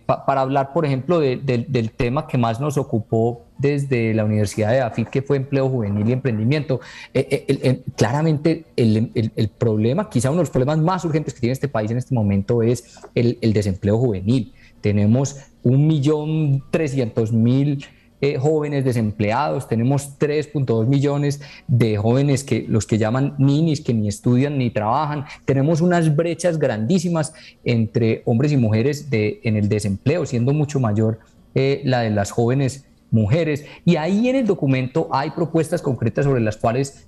[0.05, 5.09] para hablar, por ejemplo, del tema que más nos ocupó desde la Universidad de AFIT,
[5.09, 6.81] que fue empleo juvenil y emprendimiento,
[7.13, 11.69] eh, claramente el, el, problema, quizá uno de los problemas más urgentes que tiene este
[11.69, 14.53] país en este momento es el, desempleo juvenil.
[14.81, 17.85] Tenemos un millón trescientos mil
[18.21, 24.09] eh, jóvenes desempleados, tenemos 3.2 millones de jóvenes que los que llaman ninis, que ni
[24.09, 27.35] estudian ni trabajan, tenemos unas brechas grandísimas
[27.65, 31.19] entre hombres y mujeres de, en el desempleo, siendo mucho mayor
[31.55, 33.65] eh, la de las jóvenes mujeres.
[33.85, 37.07] Y ahí en el documento hay propuestas concretas sobre las cuales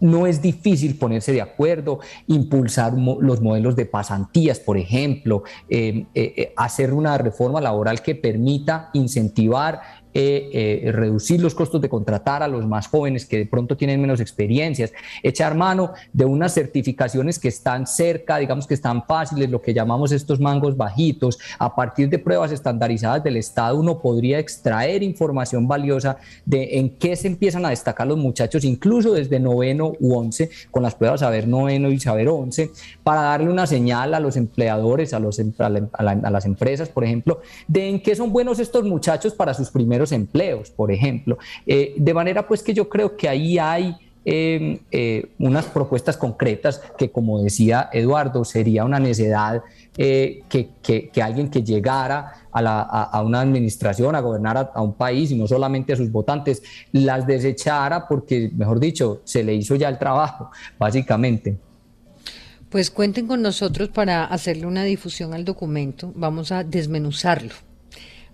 [0.00, 6.92] no es difícil ponerse de acuerdo, impulsar los modelos de pasantías, por ejemplo, eh, hacer
[6.92, 9.80] una reforma laboral que permita incentivar
[10.20, 14.20] eh, reducir los costos de contratar a los más jóvenes que de pronto tienen menos
[14.20, 14.92] experiencias,
[15.22, 20.12] echar mano de unas certificaciones que están cerca, digamos que están fáciles, lo que llamamos
[20.12, 21.38] estos mangos bajitos.
[21.58, 27.14] A partir de pruebas estandarizadas del Estado, uno podría extraer información valiosa de en qué
[27.16, 31.46] se empiezan a destacar los muchachos, incluso desde noveno u once, con las pruebas saber
[31.46, 32.70] noveno y saber once,
[33.02, 35.52] para darle una señal a los empleadores, em,
[35.92, 40.07] a las empresas, por ejemplo, de en qué son buenos estos muchachos para sus primeros
[40.12, 41.38] empleos, por ejemplo.
[41.66, 46.82] Eh, de manera pues que yo creo que ahí hay em, eh, unas propuestas concretas
[46.98, 49.62] que, como decía Eduardo, sería una necesidad
[49.96, 55.30] eh, que, que, alguien que llegara a, a, una administración, a gobernar a, un país
[55.30, 59.88] y no solamente a sus votantes, las desechara porque, mejor dicho, se le hizo ya
[59.88, 61.56] el trabajo, básicamente.
[62.68, 66.12] Pues cuenten con nosotros para hacerle una difusión al documento.
[66.14, 67.67] Vamos a desmenuzarlo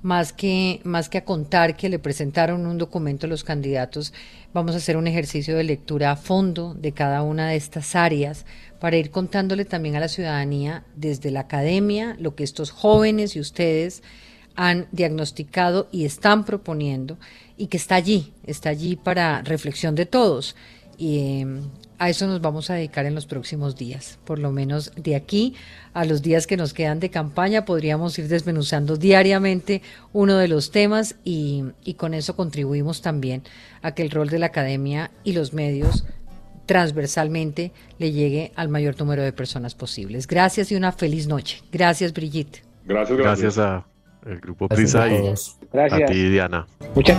[0.05, 4.13] más que, más que a contar que le presentaron un documento a los candidatos,
[4.53, 8.45] vamos a hacer un ejercicio de lectura a fondo de cada una de estas áreas
[8.81, 13.41] para ir contándole también a la ciudadanía desde la academia lo que estos jóvenes y
[13.41, 14.03] ustedes
[14.57, 17.17] han diagnosticado y están proponiendo
[17.57, 20.55] y que está allí, está allí para reflexión de todos.
[20.99, 21.63] Em,
[21.99, 24.19] a eso nos vamos a dedicar en los próximos días.
[24.25, 25.55] Por lo menos de aquí
[25.93, 29.83] a los días que nos quedan de campaña podríamos ir desmenuzando diariamente
[30.13, 33.43] uno de los temas y, y con eso contribuimos también
[33.83, 36.05] a que el rol de la academia y los medios
[36.67, 40.27] transversalmente le llegue al mayor número de personas posibles.
[40.27, 41.63] Gracias y una feliz noche.
[41.71, 42.63] Gracias, Brigitte.
[42.85, 43.87] Gracias, gracias, a
[44.27, 45.35] el grupo Prisa y
[45.75, 46.67] a ti, Diana.
[46.95, 47.19] Muchas